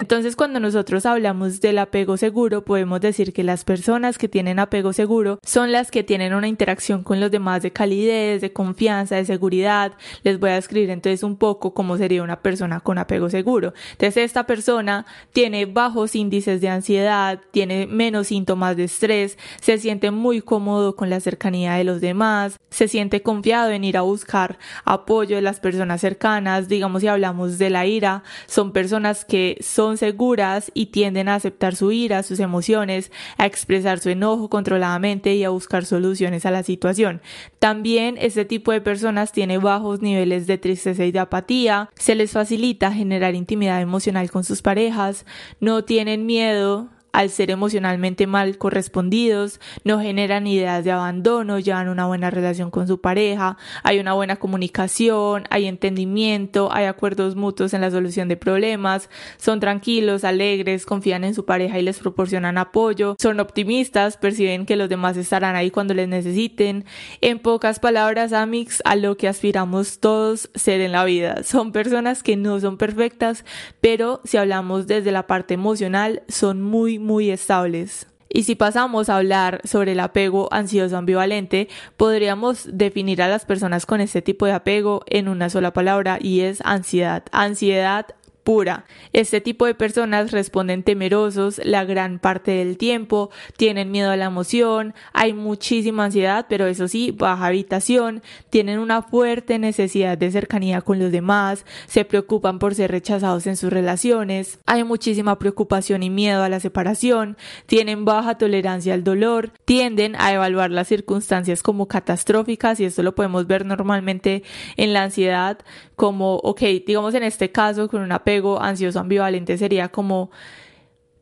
Entonces, 0.00 0.36
cuando 0.36 0.58
nosotros 0.58 1.04
hablamos 1.04 1.60
del 1.60 1.76
apego 1.76 2.16
seguro, 2.16 2.64
podemos 2.64 3.02
decir 3.02 3.34
que 3.34 3.44
las 3.44 3.62
personas 3.62 4.16
que 4.16 4.26
tienen 4.26 4.58
apego 4.58 4.94
seguro 4.94 5.38
son 5.44 5.70
las 5.70 5.90
que 5.90 6.02
tienen 6.02 6.32
una 6.32 6.48
interacción 6.48 7.02
con 7.02 7.20
los 7.20 7.30
demás 7.30 7.60
de 7.60 7.72
calidez, 7.72 8.40
de 8.40 8.54
confianza, 8.54 9.16
de 9.16 9.26
seguridad. 9.26 9.92
Les 10.22 10.40
voy 10.40 10.48
a 10.48 10.56
escribir 10.56 10.88
entonces 10.88 11.22
un 11.22 11.36
poco 11.36 11.74
cómo 11.74 11.98
sería 11.98 12.22
una 12.22 12.40
persona 12.40 12.80
con 12.80 12.96
apego 12.96 13.28
seguro. 13.28 13.74
Entonces, 13.92 14.24
esta 14.24 14.46
persona 14.46 15.04
tiene 15.34 15.66
bajos 15.66 16.16
índices 16.16 16.62
de 16.62 16.70
ansiedad, 16.70 17.40
tiene 17.50 17.86
menos 17.86 18.28
síntomas 18.28 18.78
de 18.78 18.84
estrés, 18.84 19.36
se 19.60 19.76
siente 19.76 20.10
muy 20.10 20.40
cómodo 20.40 20.96
con 20.96 21.10
la 21.10 21.20
cercanía 21.20 21.74
de 21.74 21.84
los 21.84 22.00
demás, 22.00 22.58
se 22.70 22.88
siente 22.88 23.20
confiado 23.20 23.70
en 23.70 23.84
ir 23.84 23.98
a 23.98 24.02
buscar 24.02 24.58
apoyo 24.86 25.36
de 25.36 25.42
las 25.42 25.60
personas 25.60 26.00
cercanas. 26.00 26.68
Digamos, 26.68 27.02
si 27.02 27.08
hablamos 27.08 27.58
de 27.58 27.68
la 27.68 27.84
ira, 27.84 28.22
son 28.46 28.72
personas 28.72 29.26
que 29.26 29.58
son 29.60 29.81
seguras 29.96 30.70
y 30.74 30.86
tienden 30.86 31.28
a 31.28 31.34
aceptar 31.34 31.74
su 31.74 31.92
ira, 31.92 32.22
sus 32.22 32.40
emociones, 32.40 33.10
a 33.36 33.46
expresar 33.46 33.98
su 33.98 34.10
enojo 34.10 34.48
controladamente 34.48 35.34
y 35.34 35.44
a 35.44 35.50
buscar 35.50 35.84
soluciones 35.84 36.46
a 36.46 36.50
la 36.50 36.62
situación. 36.62 37.20
También 37.58 38.16
este 38.18 38.44
tipo 38.44 38.72
de 38.72 38.80
personas 38.80 39.32
tiene 39.32 39.58
bajos 39.58 40.00
niveles 40.00 40.46
de 40.46 40.58
tristeza 40.58 41.04
y 41.04 41.12
de 41.12 41.18
apatía, 41.18 41.90
se 41.96 42.14
les 42.14 42.32
facilita 42.32 42.92
generar 42.92 43.34
intimidad 43.34 43.80
emocional 43.80 44.30
con 44.30 44.44
sus 44.44 44.62
parejas, 44.62 45.26
no 45.60 45.84
tienen 45.84 46.26
miedo 46.26 46.88
al 47.12 47.28
ser 47.30 47.50
emocionalmente 47.50 48.26
mal 48.26 48.58
correspondidos, 48.58 49.60
no 49.84 50.00
generan 50.00 50.46
ideas 50.46 50.84
de 50.84 50.92
abandono, 50.92 51.58
llevan 51.58 51.88
una 51.88 52.06
buena 52.06 52.30
relación 52.30 52.70
con 52.70 52.88
su 52.88 53.00
pareja, 53.00 53.58
hay 53.82 53.98
una 53.98 54.14
buena 54.14 54.36
comunicación, 54.36 55.44
hay 55.50 55.66
entendimiento, 55.66 56.70
hay 56.72 56.86
acuerdos 56.86 57.36
mutuos 57.36 57.74
en 57.74 57.82
la 57.82 57.90
solución 57.90 58.28
de 58.28 58.36
problemas, 58.36 59.10
son 59.36 59.60
tranquilos, 59.60 60.24
alegres, 60.24 60.86
confían 60.86 61.24
en 61.24 61.34
su 61.34 61.44
pareja 61.44 61.78
y 61.78 61.82
les 61.82 61.98
proporcionan 61.98 62.56
apoyo, 62.56 63.16
son 63.20 63.40
optimistas, 63.40 64.16
perciben 64.16 64.64
que 64.64 64.76
los 64.76 64.88
demás 64.88 65.16
estarán 65.16 65.54
ahí 65.54 65.70
cuando 65.70 65.94
les 65.94 66.08
necesiten. 66.08 66.84
En 67.20 67.38
pocas 67.38 67.78
palabras, 67.78 68.32
Amix, 68.32 68.80
a 68.84 68.96
lo 68.96 69.16
que 69.16 69.28
aspiramos 69.28 70.00
todos 70.00 70.50
ser 70.54 70.80
en 70.80 70.92
la 70.92 71.04
vida. 71.04 71.42
Son 71.42 71.72
personas 71.72 72.22
que 72.22 72.36
no 72.36 72.58
son 72.60 72.78
perfectas, 72.78 73.44
pero 73.80 74.20
si 74.24 74.38
hablamos 74.38 74.86
desde 74.86 75.12
la 75.12 75.26
parte 75.26 75.54
emocional, 75.54 76.22
son 76.28 76.62
muy 76.62 77.01
muy 77.02 77.30
estables. 77.30 78.06
Y 78.34 78.44
si 78.44 78.54
pasamos 78.54 79.10
a 79.10 79.18
hablar 79.18 79.60
sobre 79.64 79.92
el 79.92 80.00
apego 80.00 80.48
ansioso 80.52 80.96
ambivalente, 80.96 81.68
podríamos 81.98 82.66
definir 82.72 83.20
a 83.20 83.28
las 83.28 83.44
personas 83.44 83.84
con 83.84 84.00
este 84.00 84.22
tipo 84.22 84.46
de 84.46 84.52
apego 84.52 85.02
en 85.06 85.28
una 85.28 85.50
sola 85.50 85.74
palabra 85.74 86.18
y 86.18 86.40
es 86.40 86.62
ansiedad. 86.64 87.24
Ansiedad 87.30 88.06
pura. 88.44 88.84
Este 89.12 89.40
tipo 89.40 89.66
de 89.66 89.74
personas 89.74 90.32
responden 90.32 90.82
temerosos 90.82 91.60
la 91.64 91.84
gran 91.84 92.18
parte 92.18 92.52
del 92.52 92.76
tiempo, 92.76 93.30
tienen 93.56 93.90
miedo 93.90 94.10
a 94.10 94.16
la 94.16 94.26
emoción, 94.26 94.94
hay 95.12 95.32
muchísima 95.32 96.04
ansiedad, 96.04 96.46
pero 96.48 96.66
eso 96.66 96.88
sí, 96.88 97.10
baja 97.10 97.46
habitación, 97.46 98.22
tienen 98.50 98.78
una 98.78 99.02
fuerte 99.02 99.58
necesidad 99.58 100.18
de 100.18 100.30
cercanía 100.30 100.80
con 100.80 100.98
los 100.98 101.12
demás, 101.12 101.64
se 101.86 102.04
preocupan 102.04 102.58
por 102.58 102.74
ser 102.74 102.90
rechazados 102.90 103.46
en 103.46 103.56
sus 103.56 103.72
relaciones, 103.72 104.58
hay 104.66 104.84
muchísima 104.84 105.38
preocupación 105.38 106.02
y 106.02 106.10
miedo 106.10 106.42
a 106.42 106.48
la 106.48 106.60
separación, 106.60 107.36
tienen 107.66 108.04
baja 108.04 108.38
tolerancia 108.38 108.94
al 108.94 109.04
dolor, 109.04 109.52
tienden 109.64 110.16
a 110.16 110.32
evaluar 110.32 110.70
las 110.70 110.88
circunstancias 110.88 111.62
como 111.62 111.86
catastróficas 111.86 112.80
y 112.80 112.84
esto 112.84 113.02
lo 113.02 113.14
podemos 113.14 113.46
ver 113.46 113.64
normalmente 113.66 114.42
en 114.76 114.92
la 114.92 115.04
ansiedad 115.04 115.58
como, 115.96 116.36
ok, 116.36 116.60
digamos 116.86 117.14
en 117.14 117.22
este 117.22 117.52
caso 117.52 117.88
con 117.88 118.02
una 118.02 118.24
ansioso 118.60 119.00
ambivalente 119.00 119.58
sería 119.58 119.88
como 119.88 120.30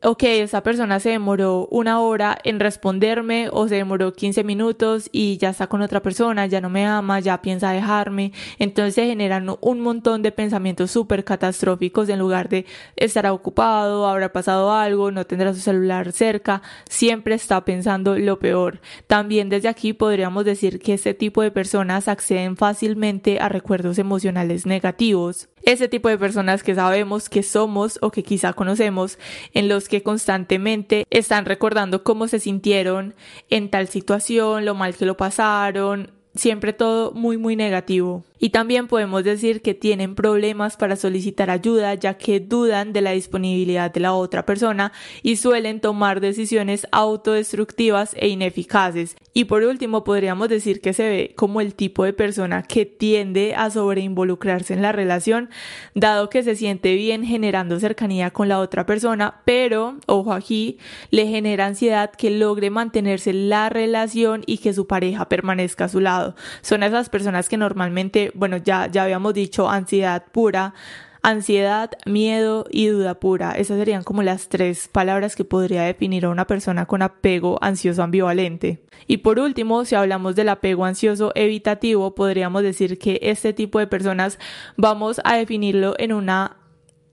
ok, 0.03 0.23
esa 0.23 0.63
persona 0.63 0.99
se 0.99 1.09
demoró 1.09 1.67
una 1.69 1.99
hora 1.99 2.37
en 2.43 2.59
responderme 2.59 3.49
o 3.51 3.67
se 3.67 3.75
demoró 3.75 4.13
15 4.13 4.43
minutos 4.43 5.09
y 5.11 5.37
ya 5.37 5.49
está 5.49 5.67
con 5.67 5.83
otra 5.83 6.01
persona, 6.01 6.47
ya 6.47 6.59
no 6.59 6.69
me 6.69 6.85
ama, 6.87 7.19
ya 7.19 7.41
piensa 7.41 7.71
dejarme. 7.71 8.31
Entonces 8.57 8.95
se 8.95 9.05
generan 9.05 9.55
un 9.61 9.79
montón 9.79 10.23
de 10.23 10.31
pensamientos 10.31 10.89
súper 10.89 11.23
catastróficos 11.23 12.09
en 12.09 12.17
lugar 12.17 12.49
de 12.49 12.65
estar 12.95 13.27
ocupado, 13.27 14.07
habrá 14.07 14.31
pasado 14.33 14.71
algo, 14.71 15.11
no 15.11 15.25
tendrá 15.25 15.53
su 15.53 15.59
celular 15.59 16.11
cerca, 16.13 16.63
siempre 16.89 17.35
está 17.35 17.63
pensando 17.63 18.17
lo 18.17 18.39
peor. 18.39 18.81
También 19.05 19.49
desde 19.49 19.69
aquí 19.69 19.93
podríamos 19.93 20.45
decir 20.45 20.79
que 20.79 20.95
este 20.95 21.13
tipo 21.13 21.43
de 21.43 21.51
personas 21.51 22.07
acceden 22.07 22.57
fácilmente 22.57 23.39
a 23.39 23.49
recuerdos 23.49 23.99
emocionales 23.99 24.65
negativos. 24.65 25.47
Ese 25.63 25.87
tipo 25.87 26.09
de 26.09 26.17
personas 26.17 26.63
que 26.63 26.73
sabemos 26.73 27.29
que 27.29 27.43
somos 27.43 27.99
o 28.01 28.09
que 28.09 28.23
quizá 28.23 28.53
conocemos 28.53 29.19
en 29.53 29.67
los 29.67 29.87
que 29.91 30.01
constantemente 30.01 31.05
están 31.09 31.45
recordando 31.45 32.03
cómo 32.03 32.27
se 32.29 32.39
sintieron 32.39 33.13
en 33.49 33.69
tal 33.69 33.89
situación, 33.89 34.65
lo 34.65 34.73
mal 34.73 34.95
que 34.95 35.05
lo 35.05 35.17
pasaron, 35.17 36.11
siempre 36.33 36.71
todo 36.71 37.11
muy 37.11 37.37
muy 37.37 37.57
negativo. 37.57 38.23
Y 38.43 38.49
también 38.49 38.87
podemos 38.87 39.23
decir 39.23 39.61
que 39.61 39.75
tienen 39.75 40.15
problemas 40.15 40.75
para 40.75 40.95
solicitar 40.95 41.51
ayuda 41.51 41.93
ya 41.93 42.15
que 42.15 42.39
dudan 42.39 42.91
de 42.91 43.01
la 43.01 43.11
disponibilidad 43.11 43.93
de 43.93 43.99
la 43.99 44.13
otra 44.13 44.47
persona 44.47 44.91
y 45.21 45.35
suelen 45.35 45.79
tomar 45.79 46.21
decisiones 46.21 46.87
autodestructivas 46.91 48.15
e 48.17 48.29
ineficaces. 48.29 49.15
Y 49.33 49.45
por 49.45 49.63
último 49.63 50.03
podríamos 50.03 50.49
decir 50.49 50.81
que 50.81 50.93
se 50.93 51.07
ve 51.07 51.33
como 51.37 51.61
el 51.61 51.75
tipo 51.75 52.03
de 52.03 52.13
persona 52.13 52.63
que 52.63 52.87
tiende 52.87 53.53
a 53.55 53.69
sobreinvolucrarse 53.69 54.73
en 54.73 54.81
la 54.81 54.91
relación 54.91 55.49
dado 55.93 56.29
que 56.31 56.41
se 56.41 56.55
siente 56.55 56.95
bien 56.95 57.23
generando 57.23 57.79
cercanía 57.79 58.31
con 58.31 58.49
la 58.49 58.59
otra 58.59 58.87
persona, 58.87 59.41
pero, 59.45 59.97
ojo 60.07 60.33
aquí, 60.33 60.79
le 61.11 61.27
genera 61.27 61.67
ansiedad 61.67 62.11
que 62.11 62.31
logre 62.31 62.71
mantenerse 62.71 63.33
la 63.33 63.69
relación 63.69 64.41
y 64.47 64.57
que 64.57 64.73
su 64.73 64.87
pareja 64.87 65.29
permanezca 65.29 65.85
a 65.85 65.89
su 65.89 65.99
lado. 65.99 66.35
Son 66.61 66.81
esas 66.81 67.09
personas 67.09 67.47
que 67.47 67.57
normalmente 67.57 68.30
bueno, 68.35 68.57
ya, 68.57 68.87
ya 68.87 69.03
habíamos 69.03 69.33
dicho 69.33 69.69
ansiedad 69.69 70.25
pura, 70.31 70.73
ansiedad, 71.21 71.91
miedo 72.05 72.65
y 72.69 72.87
duda 72.87 73.19
pura. 73.19 73.51
Esas 73.51 73.77
serían 73.77 74.03
como 74.03 74.23
las 74.23 74.49
tres 74.49 74.87
palabras 74.87 75.35
que 75.35 75.45
podría 75.45 75.83
definir 75.83 76.25
a 76.25 76.29
una 76.29 76.47
persona 76.47 76.85
con 76.85 77.01
apego 77.01 77.57
ansioso 77.61 78.03
ambivalente. 78.03 78.83
Y 79.07 79.17
por 79.17 79.39
último, 79.39 79.85
si 79.85 79.95
hablamos 79.95 80.35
del 80.35 80.49
apego 80.49 80.85
ansioso 80.85 81.31
evitativo, 81.35 82.15
podríamos 82.15 82.63
decir 82.63 82.97
que 82.97 83.19
este 83.21 83.53
tipo 83.53 83.79
de 83.79 83.87
personas 83.87 84.39
vamos 84.77 85.21
a 85.23 85.35
definirlo 85.35 85.95
en 85.97 86.13
una 86.13 86.57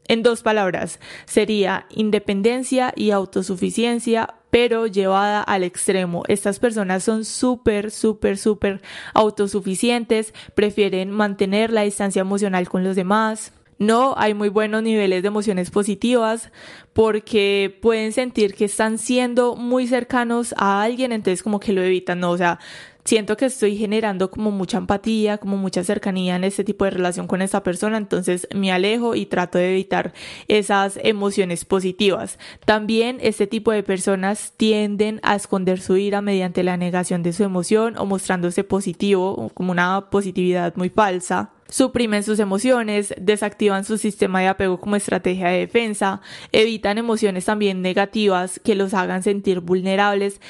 en 0.08 0.22
dos 0.22 0.42
palabras, 0.42 1.00
sería 1.26 1.84
independencia 1.90 2.94
y 2.96 3.10
autosuficiencia, 3.10 4.36
pero 4.50 4.86
llevada 4.86 5.42
al 5.42 5.64
extremo. 5.64 6.22
Estas 6.28 6.58
personas 6.58 7.04
son 7.04 7.24
súper, 7.24 7.90
súper, 7.90 8.38
súper 8.38 8.80
autosuficientes, 9.14 10.34
prefieren 10.54 11.10
mantener 11.10 11.72
la 11.72 11.82
distancia 11.82 12.20
emocional 12.20 12.68
con 12.68 12.84
los 12.84 12.96
demás, 12.96 13.52
no 13.78 14.14
hay 14.16 14.34
muy 14.34 14.48
buenos 14.48 14.82
niveles 14.82 15.22
de 15.22 15.28
emociones 15.28 15.70
positivas 15.70 16.50
porque 16.98 17.78
pueden 17.80 18.10
sentir 18.10 18.54
que 18.54 18.64
están 18.64 18.98
siendo 18.98 19.54
muy 19.54 19.86
cercanos 19.86 20.52
a 20.58 20.82
alguien, 20.82 21.12
entonces 21.12 21.44
como 21.44 21.60
que 21.60 21.72
lo 21.72 21.80
evitan, 21.80 22.18
no, 22.18 22.32
o 22.32 22.36
sea, 22.36 22.58
siento 23.04 23.36
que 23.36 23.44
estoy 23.44 23.76
generando 23.76 24.32
como 24.32 24.50
mucha 24.50 24.78
empatía, 24.78 25.38
como 25.38 25.56
mucha 25.56 25.84
cercanía 25.84 26.34
en 26.34 26.42
este 26.42 26.64
tipo 26.64 26.84
de 26.84 26.90
relación 26.90 27.28
con 27.28 27.40
esta 27.40 27.62
persona, 27.62 27.98
entonces 27.98 28.48
me 28.52 28.72
alejo 28.72 29.14
y 29.14 29.26
trato 29.26 29.58
de 29.58 29.70
evitar 29.70 30.12
esas 30.48 30.98
emociones 31.04 31.64
positivas. 31.64 32.36
También 32.64 33.18
este 33.20 33.46
tipo 33.46 33.70
de 33.70 33.84
personas 33.84 34.54
tienden 34.56 35.20
a 35.22 35.36
esconder 35.36 35.80
su 35.80 35.96
ira 35.96 36.20
mediante 36.20 36.64
la 36.64 36.76
negación 36.76 37.22
de 37.22 37.32
su 37.32 37.44
emoción 37.44 37.96
o 37.96 38.06
mostrándose 38.06 38.64
positivo, 38.64 39.52
como 39.54 39.70
una 39.70 40.10
positividad 40.10 40.74
muy 40.74 40.88
falsa 40.88 41.52
suprimen 41.68 42.22
sus 42.24 42.38
emociones, 42.38 43.14
desactivan 43.20 43.84
su 43.84 43.98
sistema 43.98 44.40
de 44.40 44.48
apego 44.48 44.80
como 44.80 44.96
estrategia 44.96 45.48
de 45.48 45.58
defensa, 45.58 46.20
evitan 46.52 46.87
emociones 46.96 47.44
también 47.44 47.82
negativas 47.82 48.60
que 48.64 48.74
los 48.74 48.94
hagan 48.94 49.22
sentir 49.22 49.60
vulnerables, 49.60 50.40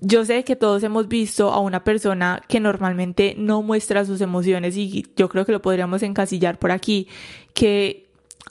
yo 0.00 0.24
sé 0.24 0.44
que 0.44 0.56
todos 0.56 0.82
hemos 0.82 1.08
visto 1.08 1.52
a 1.52 1.60
una 1.60 1.84
persona 1.84 2.42
que 2.48 2.60
normalmente 2.60 3.34
no 3.36 3.62
muestra 3.62 4.04
sus 4.04 4.20
emociones 4.20 4.76
y 4.76 5.06
yo 5.16 5.28
creo 5.28 5.44
que 5.44 5.52
lo 5.52 5.62
podríamos 5.62 6.02
encasillar 6.02 6.58
por 6.58 6.72
aquí, 6.72 7.08
que 7.54 8.03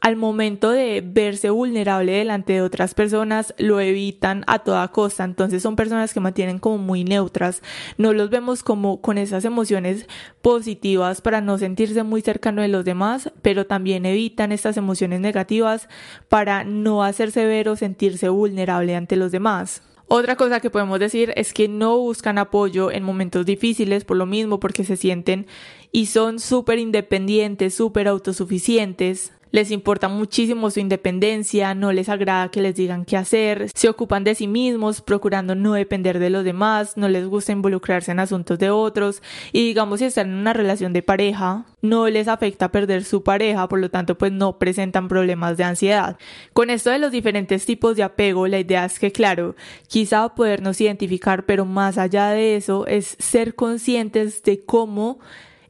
al 0.04 0.18
momento 0.18 0.72
de 0.72 1.02
verse 1.02 1.50
vulnerable 1.50 2.12
delante 2.12 2.52
de 2.52 2.62
otras 2.62 2.94
personas 2.94 3.56
lo 3.58 3.80
evitan 3.80 4.44
a 4.48 4.60
toda 4.60 4.90
costa. 4.90 5.24
Entonces 5.24 5.64
son 5.64 5.78
personas 5.78 6.14
que 6.14 6.20
mantienen 6.20 6.60
como 6.60 6.78
muy 6.78 7.06
neutras. 7.06 7.62
No 7.98 8.12
los 8.12 8.30
vemos 8.30 8.64
como 8.64 9.00
con 9.00 9.18
esas 9.18 9.46
emociones 9.46 10.08
positivas 10.42 11.22
para 11.22 11.40
no 11.40 11.58
sentirse 11.58 12.04
muy 12.04 12.22
cercano 12.22 12.62
de 12.62 12.68
los 12.68 12.84
demás, 12.84 13.32
pero 13.42 13.66
también 13.66 14.06
evitan 14.06 14.52
estas 14.52 14.76
emociones 14.76 15.22
negativas 15.22 15.88
para 16.28 16.66
no 16.66 17.02
hacerse 17.02 17.46
ver 17.46 17.70
o 17.70 17.78
sentirse 17.78 18.28
vulnerable 18.28 18.98
ante 18.98 19.16
los 19.16 19.32
demás. 19.32 19.84
Otra 20.10 20.36
cosa 20.36 20.60
que 20.60 20.70
podemos 20.70 21.00
decir 21.00 21.32
es 21.38 21.54
que 21.54 21.70
no 21.70 21.98
buscan 21.98 22.38
apoyo 22.38 22.92
en 22.92 23.04
momentos 23.04 23.46
difíciles 23.46 24.04
por 24.04 24.18
lo 24.18 24.26
mismo, 24.26 24.60
porque 24.60 24.84
se 24.84 24.98
sienten 24.98 25.48
y 25.94 26.08
son 26.08 26.40
súper 26.40 26.78
independientes, 26.78 27.74
súper 27.74 28.10
autosuficientes 28.10 29.32
les 29.54 29.70
importa 29.70 30.10
muchísimo 30.10 30.72
su 30.72 30.80
independencia, 30.80 31.76
no 31.76 31.94
les 31.94 32.10
agrada 32.10 32.50
que 32.50 32.60
les 32.60 32.74
digan 32.74 33.06
qué 33.06 33.18
hacer, 33.18 33.70
se 33.76 33.88
ocupan 33.88 34.24
de 34.24 34.34
sí 34.34 34.48
mismos, 34.48 35.02
procurando 35.02 35.54
no 35.54 35.74
depender 35.74 36.18
de 36.18 36.32
los 36.32 36.44
demás, 36.44 36.98
no 36.98 37.08
les 37.08 37.28
gusta 37.28 37.52
involucrarse 37.52 38.12
en 38.12 38.20
asuntos 38.20 38.58
de 38.58 38.72
otros 38.72 39.22
y 39.52 39.64
digamos 39.68 40.00
si 40.00 40.06
están 40.06 40.32
en 40.32 40.38
una 40.40 40.54
relación 40.54 40.92
de 40.92 41.04
pareja, 41.04 41.66
no 41.84 42.10
les 42.10 42.28
afecta 42.28 42.72
perder 42.72 43.04
su 43.04 43.22
pareja, 43.22 43.70
por 43.70 43.80
lo 43.80 43.92
tanto 43.92 44.18
pues 44.18 44.32
no 44.32 44.58
presentan 44.58 45.08
problemas 45.08 45.56
de 45.56 45.66
ansiedad. 45.66 46.18
Con 46.54 46.72
esto 46.72 46.90
de 46.90 46.98
los 46.98 47.12
diferentes 47.12 47.68
tipos 47.68 47.96
de 47.96 48.02
apego, 48.02 48.48
la 48.48 48.58
idea 48.58 48.86
es 48.86 48.98
que 48.98 49.12
claro, 49.12 49.56
quizá 49.88 50.30
podernos 50.30 50.82
identificar, 50.82 51.46
pero 51.46 51.66
más 51.66 52.00
allá 52.00 52.30
de 52.30 52.56
eso 52.56 52.88
es 52.88 53.16
ser 53.20 53.54
conscientes 53.54 54.42
de 54.42 54.66
cómo 54.66 55.20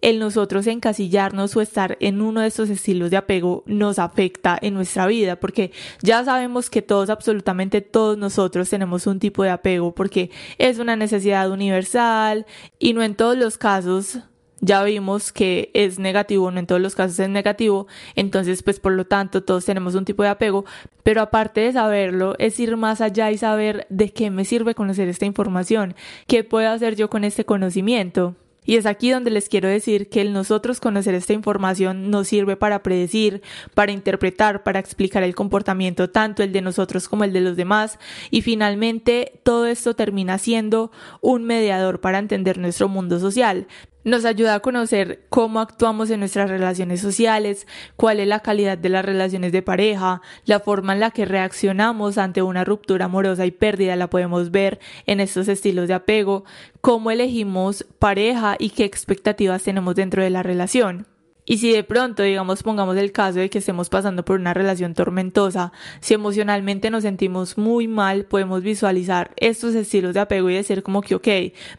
el 0.03 0.19
nosotros 0.19 0.67
encasillarnos 0.67 1.55
o 1.55 1.61
estar 1.61 1.97
en 2.01 2.21
uno 2.21 2.41
de 2.41 2.47
estos 2.47 2.69
estilos 2.69 3.09
de 3.09 3.15
apego 3.15 3.63
nos 3.65 3.99
afecta 3.99 4.59
en 4.61 4.73
nuestra 4.73 5.07
vida, 5.07 5.39
porque 5.39 5.71
ya 6.01 6.25
sabemos 6.25 6.69
que 6.69 6.81
todos, 6.81 7.09
absolutamente 7.09 7.79
todos 7.79 8.17
nosotros 8.17 8.69
tenemos 8.69 9.07
un 9.07 9.19
tipo 9.19 9.43
de 9.43 9.51
apego, 9.51 9.95
porque 9.95 10.29
es 10.57 10.77
una 10.77 10.97
necesidad 10.97 11.49
universal 11.49 12.45
y 12.79 12.91
no 12.91 13.01
en 13.01 13.15
todos 13.15 13.37
los 13.37 13.57
casos 13.57 14.19
ya 14.59 14.83
vimos 14.83 15.31
que 15.31 15.71
es 15.73 15.99
negativo, 15.99 16.51
no 16.51 16.59
en 16.59 16.67
todos 16.67 16.81
los 16.81 16.95
casos 16.95 17.17
es 17.19 17.29
negativo, 17.29 17.87
entonces 18.15 18.61
pues 18.61 18.81
por 18.81 18.91
lo 18.91 19.05
tanto 19.05 19.41
todos 19.41 19.63
tenemos 19.63 19.95
un 19.95 20.03
tipo 20.03 20.23
de 20.23 20.29
apego, 20.29 20.65
pero 21.03 21.21
aparte 21.21 21.61
de 21.61 21.71
saberlo 21.71 22.35
es 22.39 22.59
ir 22.59 22.75
más 22.75 22.99
allá 22.99 23.31
y 23.31 23.37
saber 23.37 23.87
de 23.89 24.11
qué 24.11 24.31
me 24.31 24.43
sirve 24.43 24.75
conocer 24.75 25.07
esta 25.07 25.25
información, 25.25 25.95
qué 26.27 26.43
puedo 26.43 26.69
hacer 26.69 26.97
yo 26.97 27.09
con 27.09 27.23
este 27.23 27.45
conocimiento. 27.45 28.35
Y 28.65 28.77
es 28.77 28.85
aquí 28.85 29.09
donde 29.09 29.31
les 29.31 29.49
quiero 29.49 29.67
decir 29.67 30.09
que 30.09 30.21
el 30.21 30.33
nosotros 30.33 30.79
conocer 30.79 31.15
esta 31.15 31.33
información 31.33 32.09
nos 32.09 32.27
sirve 32.27 32.55
para 32.55 32.83
predecir, 32.83 33.41
para 33.73 33.91
interpretar, 33.91 34.63
para 34.63 34.79
explicar 34.79 35.23
el 35.23 35.35
comportamiento 35.35 36.09
tanto 36.09 36.43
el 36.43 36.51
de 36.51 36.61
nosotros 36.61 37.07
como 37.07 37.23
el 37.23 37.33
de 37.33 37.41
los 37.41 37.55
demás 37.55 37.99
y 38.31 38.41
finalmente 38.41 39.39
todo 39.43 39.65
esto 39.65 39.95
termina 39.95 40.37
siendo 40.37 40.91
un 41.21 41.43
mediador 41.43 41.99
para 42.01 42.19
entender 42.19 42.57
nuestro 42.57 42.87
mundo 42.87 43.19
social. 43.19 43.67
Nos 44.03 44.25
ayuda 44.25 44.55
a 44.55 44.59
conocer 44.59 45.25
cómo 45.29 45.61
actuamos 45.61 46.09
en 46.09 46.19
nuestras 46.19 46.49
relaciones 46.49 46.99
sociales, 46.99 47.67
cuál 47.95 48.19
es 48.19 48.27
la 48.27 48.41
calidad 48.41 48.77
de 48.77 48.89
las 48.89 49.05
relaciones 49.05 49.53
de 49.53 49.61
pareja, 49.61 50.21
la 50.45 50.59
forma 50.59 50.91
en 50.91 50.99
la 50.99 51.11
que 51.11 51.23
reaccionamos 51.23 52.17
ante 52.17 52.41
una 52.41 52.65
ruptura 52.65 53.05
amorosa 53.05 53.45
y 53.45 53.51
pérdida 53.51 53.95
la 53.95 54.09
podemos 54.09 54.51
ver 54.51 54.79
en 55.05 55.21
estos 55.21 55.47
estilos 55.47 55.87
de 55.87 55.93
apego, 55.93 56.43
cómo 56.81 57.11
elegimos 57.11 57.85
pareja 57.99 58.57
y 58.59 58.71
qué 58.71 58.83
expectativas 58.83 59.63
tenemos 59.63 59.95
dentro 59.95 60.21
de 60.21 60.29
la 60.29 60.43
relación. 60.43 61.12
Y 61.45 61.57
si 61.57 61.71
de 61.71 61.83
pronto, 61.83 62.23
digamos, 62.23 62.63
pongamos 62.63 62.95
el 62.97 63.11
caso 63.11 63.39
de 63.39 63.49
que 63.49 63.57
estemos 63.57 63.89
pasando 63.89 64.23
por 64.23 64.39
una 64.39 64.53
relación 64.53 64.93
tormentosa, 64.93 65.73
si 65.99 66.13
emocionalmente 66.13 66.89
nos 66.89 67.03
sentimos 67.03 67.57
muy 67.57 67.87
mal, 67.87 68.25
podemos 68.25 68.63
visualizar 68.63 69.31
estos 69.37 69.75
estilos 69.75 70.13
de 70.13 70.21
apego 70.21 70.49
y 70.49 70.55
decir 70.55 70.83
como 70.83 71.01
que, 71.01 71.15
ok, 71.15 71.27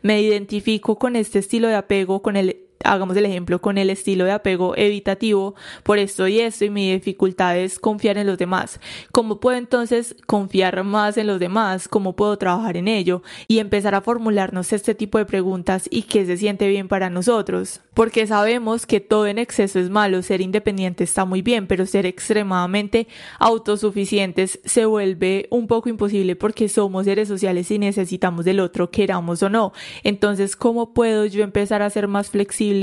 me 0.03 0.21
identifico 0.21 0.99
con 0.99 1.17
este 1.17 1.39
estilo 1.39 1.69
de 1.69 1.77
apego, 1.77 2.21
con 2.21 2.37
el 2.37 2.59
hagamos 2.83 3.17
el 3.17 3.27
ejemplo 3.27 3.61
con 3.61 3.79
el 3.79 3.91
estilo 3.91 4.25
de 4.25 4.33
apego 4.33 4.77
evitativo 4.77 5.55
por 5.83 5.99
esto 5.99 6.29
y 6.29 6.41
esto 6.41 6.65
y 6.65 6.71
mi 6.71 6.93
dificultad 6.93 7.59
es 7.59 7.79
confiar 7.79 8.19
en 8.19 8.27
los 8.27 8.39
demás. 8.39 8.81
¿Cómo 9.13 9.41
puedo 9.41 9.57
entonces 9.57 10.17
confiar 10.27 10.83
más 10.85 11.17
en 11.17 11.27
los 11.27 11.41
demás? 11.41 11.89
¿Cómo 11.89 12.15
puedo 12.15 12.37
trabajar 12.37 12.77
en 12.77 12.89
ello? 12.89 13.23
Y 13.49 13.59
empezar 13.59 13.95
a 13.95 14.01
formularnos 14.01 14.73
este 14.73 14.95
tipo 14.95 15.19
de 15.19 15.25
preguntas 15.25 15.89
y 15.91 16.03
qué 16.03 16.27
se 16.27 16.37
siente 16.37 16.69
bien 16.69 16.89
para 16.89 17.11
nosotros. 17.11 17.81
Porque 17.95 18.27
sabemos 18.27 18.87
que 18.87 19.01
todo 19.01 19.27
en 19.27 19.39
exceso 19.39 19.79
es 19.79 19.89
malo, 19.89 20.23
ser 20.23 20.41
independiente 20.41 21.05
está 21.05 21.25
muy 21.25 21.43
bien, 21.43 21.67
pero 21.67 21.87
ser 21.87 22.07
extremadamente 22.07 23.07
autosuficientes 23.39 24.61
se 24.65 24.85
vuelve 24.85 25.47
un 25.51 25.67
poco 25.67 25.89
imposible 25.89 26.37
porque 26.37 26.69
somos 26.69 27.05
seres 27.05 27.29
sociales 27.29 27.71
y 27.71 27.79
necesitamos 27.79 28.45
del 28.45 28.61
otro, 28.61 28.91
queramos 28.91 29.43
o 29.43 29.49
no. 29.49 29.73
Entonces, 30.03 30.57
¿cómo 30.57 30.93
puedo 30.93 31.25
yo 31.27 31.45
empezar 31.45 31.83
a 31.83 31.91
ser 31.91 32.09
más 32.09 32.31
flexible? 32.31 32.74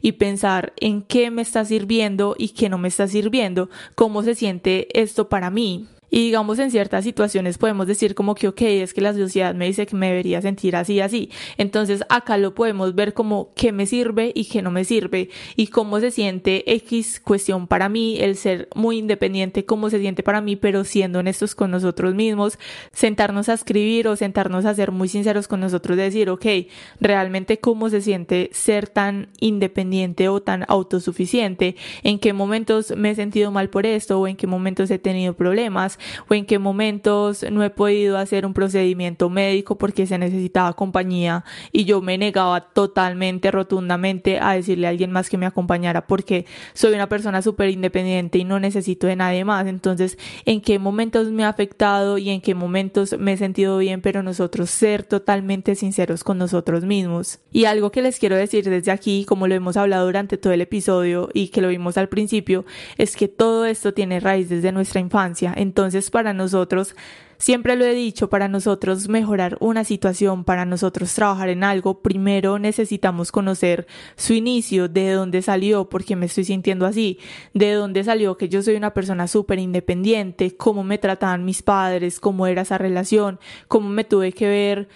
Y 0.00 0.12
pensar 0.12 0.72
en 0.76 1.02
qué 1.02 1.30
me 1.30 1.42
está 1.42 1.64
sirviendo 1.64 2.34
y 2.38 2.50
qué 2.50 2.68
no 2.68 2.78
me 2.78 2.88
está 2.88 3.06
sirviendo, 3.08 3.68
cómo 3.94 4.22
se 4.22 4.34
siente 4.34 4.88
esto 5.00 5.28
para 5.28 5.50
mí. 5.50 5.86
Y 6.10 6.20
digamos 6.20 6.58
en 6.58 6.70
ciertas 6.70 7.04
situaciones 7.04 7.58
podemos 7.58 7.86
decir 7.86 8.14
como 8.14 8.34
que 8.34 8.48
ok, 8.48 8.62
es 8.62 8.94
que 8.94 9.00
la 9.00 9.12
sociedad 9.12 9.54
me 9.54 9.66
dice 9.66 9.86
que 9.86 9.96
me 9.96 10.08
debería 10.08 10.40
sentir 10.40 10.76
así, 10.76 11.00
así. 11.00 11.30
Entonces 11.56 12.02
acá 12.08 12.38
lo 12.38 12.54
podemos 12.54 12.94
ver 12.94 13.14
como 13.14 13.50
qué 13.54 13.72
me 13.72 13.86
sirve 13.86 14.32
y 14.34 14.46
qué 14.46 14.62
no 14.62 14.70
me 14.70 14.84
sirve 14.84 15.30
y 15.56 15.68
cómo 15.68 16.00
se 16.00 16.10
siente 16.10 16.72
X 16.74 17.20
cuestión 17.20 17.66
para 17.66 17.88
mí, 17.88 18.18
el 18.20 18.36
ser 18.36 18.68
muy 18.74 18.98
independiente, 18.98 19.64
cómo 19.64 19.90
se 19.90 20.00
siente 20.00 20.22
para 20.22 20.40
mí, 20.40 20.56
pero 20.56 20.84
siendo 20.84 21.18
honestos 21.18 21.54
con 21.54 21.70
nosotros 21.70 22.14
mismos, 22.14 22.58
sentarnos 22.92 23.48
a 23.48 23.54
escribir 23.54 24.08
o 24.08 24.16
sentarnos 24.16 24.64
a 24.64 24.74
ser 24.74 24.92
muy 24.92 25.08
sinceros 25.08 25.48
con 25.48 25.60
nosotros, 25.60 25.96
decir 25.96 26.30
ok, 26.30 26.46
realmente 27.00 27.58
cómo 27.58 27.90
se 27.90 28.00
siente 28.00 28.50
ser 28.52 28.88
tan 28.88 29.28
independiente 29.40 30.28
o 30.28 30.40
tan 30.40 30.64
autosuficiente, 30.68 31.76
en 32.02 32.18
qué 32.18 32.32
momentos 32.32 32.96
me 32.96 33.10
he 33.10 33.14
sentido 33.14 33.50
mal 33.50 33.68
por 33.68 33.86
esto 33.86 34.20
o 34.20 34.26
en 34.26 34.36
qué 34.36 34.46
momentos 34.46 34.90
he 34.90 34.98
tenido 34.98 35.34
problemas 35.34 35.97
o 36.28 36.34
en 36.34 36.44
qué 36.44 36.58
momentos 36.58 37.44
no 37.50 37.62
he 37.62 37.70
podido 37.70 38.18
hacer 38.18 38.46
un 38.46 38.54
procedimiento 38.54 39.30
médico 39.30 39.78
porque 39.78 40.06
se 40.06 40.18
necesitaba 40.18 40.72
compañía 40.74 41.44
y 41.72 41.84
yo 41.84 42.00
me 42.00 42.18
negaba 42.18 42.60
totalmente, 42.60 43.50
rotundamente 43.50 44.38
a 44.40 44.52
decirle 44.52 44.86
a 44.86 44.90
alguien 44.90 45.10
más 45.10 45.28
que 45.28 45.38
me 45.38 45.46
acompañara 45.46 46.06
porque 46.06 46.46
soy 46.74 46.94
una 46.94 47.08
persona 47.08 47.42
súper 47.42 47.70
independiente 47.70 48.38
y 48.38 48.44
no 48.44 48.60
necesito 48.60 49.06
de 49.06 49.16
nadie 49.16 49.44
más. 49.44 49.66
Entonces, 49.66 50.18
¿en 50.44 50.60
qué 50.60 50.78
momentos 50.78 51.28
me 51.28 51.44
ha 51.44 51.48
afectado 51.48 52.18
y 52.18 52.30
en 52.30 52.40
qué 52.40 52.54
momentos 52.54 53.16
me 53.18 53.32
he 53.32 53.36
sentido 53.36 53.78
bien? 53.78 54.00
Pero 54.00 54.22
nosotros 54.22 54.70
ser 54.70 55.02
totalmente 55.02 55.74
sinceros 55.74 56.24
con 56.24 56.38
nosotros 56.38 56.84
mismos. 56.84 57.40
Y 57.52 57.64
algo 57.64 57.90
que 57.90 58.02
les 58.02 58.18
quiero 58.18 58.36
decir 58.36 58.68
desde 58.68 58.90
aquí, 58.90 59.24
como 59.24 59.46
lo 59.46 59.54
hemos 59.54 59.76
hablado 59.76 60.06
durante 60.06 60.38
todo 60.38 60.52
el 60.52 60.60
episodio 60.60 61.28
y 61.32 61.48
que 61.48 61.60
lo 61.60 61.68
vimos 61.68 61.98
al 61.98 62.08
principio, 62.08 62.64
es 62.96 63.16
que 63.16 63.28
todo 63.28 63.64
esto 63.66 63.94
tiene 63.94 64.20
raíz 64.20 64.48
desde 64.48 64.72
nuestra 64.72 65.00
infancia. 65.00 65.52
Entonces, 65.56 65.87
entonces, 65.88 66.10
para 66.10 66.34
nosotros, 66.34 66.94
siempre 67.38 67.74
lo 67.74 67.86
he 67.86 67.94
dicho, 67.94 68.28
para 68.28 68.46
nosotros 68.46 69.08
mejorar 69.08 69.56
una 69.60 69.84
situación, 69.84 70.44
para 70.44 70.66
nosotros 70.66 71.14
trabajar 71.14 71.48
en 71.48 71.64
algo, 71.64 72.02
primero 72.02 72.58
necesitamos 72.58 73.32
conocer 73.32 73.86
su 74.14 74.34
inicio, 74.34 74.88
de 74.88 75.12
dónde 75.12 75.40
salió, 75.40 75.88
por 75.88 76.04
qué 76.04 76.14
me 76.14 76.26
estoy 76.26 76.44
sintiendo 76.44 76.84
así, 76.84 77.18
de 77.54 77.72
dónde 77.72 78.04
salió 78.04 78.36
que 78.36 78.50
yo 78.50 78.62
soy 78.62 78.76
una 78.76 78.92
persona 78.92 79.26
súper 79.28 79.60
independiente, 79.60 80.56
cómo 80.58 80.84
me 80.84 80.98
trataban 80.98 81.46
mis 81.46 81.62
padres, 81.62 82.20
cómo 82.20 82.46
era 82.46 82.62
esa 82.62 82.76
relación, 82.76 83.40
cómo 83.66 83.88
me 83.88 84.04
tuve 84.04 84.32
que 84.32 84.46
ver 84.46 84.88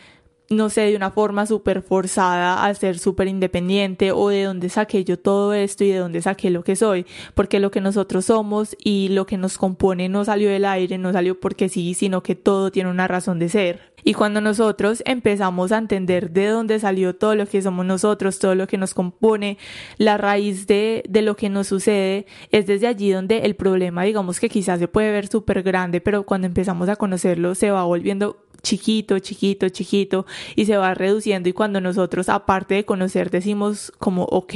no 0.53 0.69
sé, 0.71 0.83
de 0.83 0.97
una 0.97 1.11
forma 1.11 1.47
súper 1.47 1.83
forzada 1.83 2.65
a 2.65 2.75
ser 2.75 2.99
súper 2.99 3.29
independiente 3.29 4.13
o 4.13 4.29
de 4.29 4.45
dónde 4.45 4.69
saqué 4.69 5.05
yo 5.05 5.19
todo 5.19 5.55
esto 5.55 5.85
y 5.85 5.91
de 5.91 5.99
dónde 5.99 6.23
saqué 6.23 6.51
lo 6.51 6.65
que 6.65 6.77
soy, 6.77 7.07
porque 7.35 7.61
lo 7.61 7.71
que 7.71 7.81
nosotros 7.81 8.27
somos 8.27 8.77
y 8.83 9.09
lo 9.09 9.27
que 9.27 9.39
nos 9.39 9.59
compone 9.59 10.09
no 10.09 10.25
salió 10.25 10.51
del 10.51 10.65
aire, 10.65 10.99
no 10.99 11.13
salió 11.13 11.39
porque 11.41 11.69
sí, 11.69 11.95
sino 11.95 12.23
que 12.23 12.35
todo 12.35 12.71
tiene 12.71 12.91
una 12.91 13.09
razón 13.09 13.39
de 13.39 13.49
ser. 13.49 13.93
Y 14.05 14.15
cuando 14.15 14.41
nosotros 14.41 15.03
empezamos 15.07 15.71
a 15.71 15.79
entender 15.79 16.31
de 16.31 16.49
dónde 16.49 16.81
salió 16.81 17.15
todo 17.15 17.37
lo 17.37 17.47
que 17.47 17.63
somos 17.63 17.87
nosotros, 17.87 18.39
todo 18.39 18.55
lo 18.55 18.67
que 18.67 18.77
nos 18.77 18.95
compone, 18.95 19.59
la 19.97 20.17
raíz 20.17 20.67
de, 20.67 21.05
de 21.09 21.23
lo 21.23 21.37
que 21.37 21.49
nos 21.49 21.69
sucede, 21.69 22.27
es 22.51 22.67
desde 22.67 22.89
allí 22.89 23.13
donde 23.13 23.39
el 23.39 23.55
problema, 23.55 24.03
digamos 24.03 24.41
que 24.41 24.49
quizás 24.49 24.81
se 24.81 24.89
puede 24.89 25.13
ver 25.13 25.29
súper 25.29 25.63
grande, 25.63 26.01
pero 26.01 26.25
cuando 26.25 26.49
empezamos 26.49 26.89
a 26.89 26.97
conocerlo 26.97 27.55
se 27.55 27.71
va 27.71 27.85
volviendo 27.85 28.39
chiquito, 28.63 29.19
chiquito, 29.19 29.69
chiquito 29.69 30.27
y 30.57 30.67
se 30.67 30.77
va 30.77 30.95
reduciendo 30.95 31.49
y 31.49 31.53
cuando 31.53 31.81
nosotros 31.81 32.29
aparte 32.29 32.75
de 32.75 32.85
conocer 32.85 33.31
decimos 33.31 33.93
como 33.99 34.25
ok, 34.25 34.55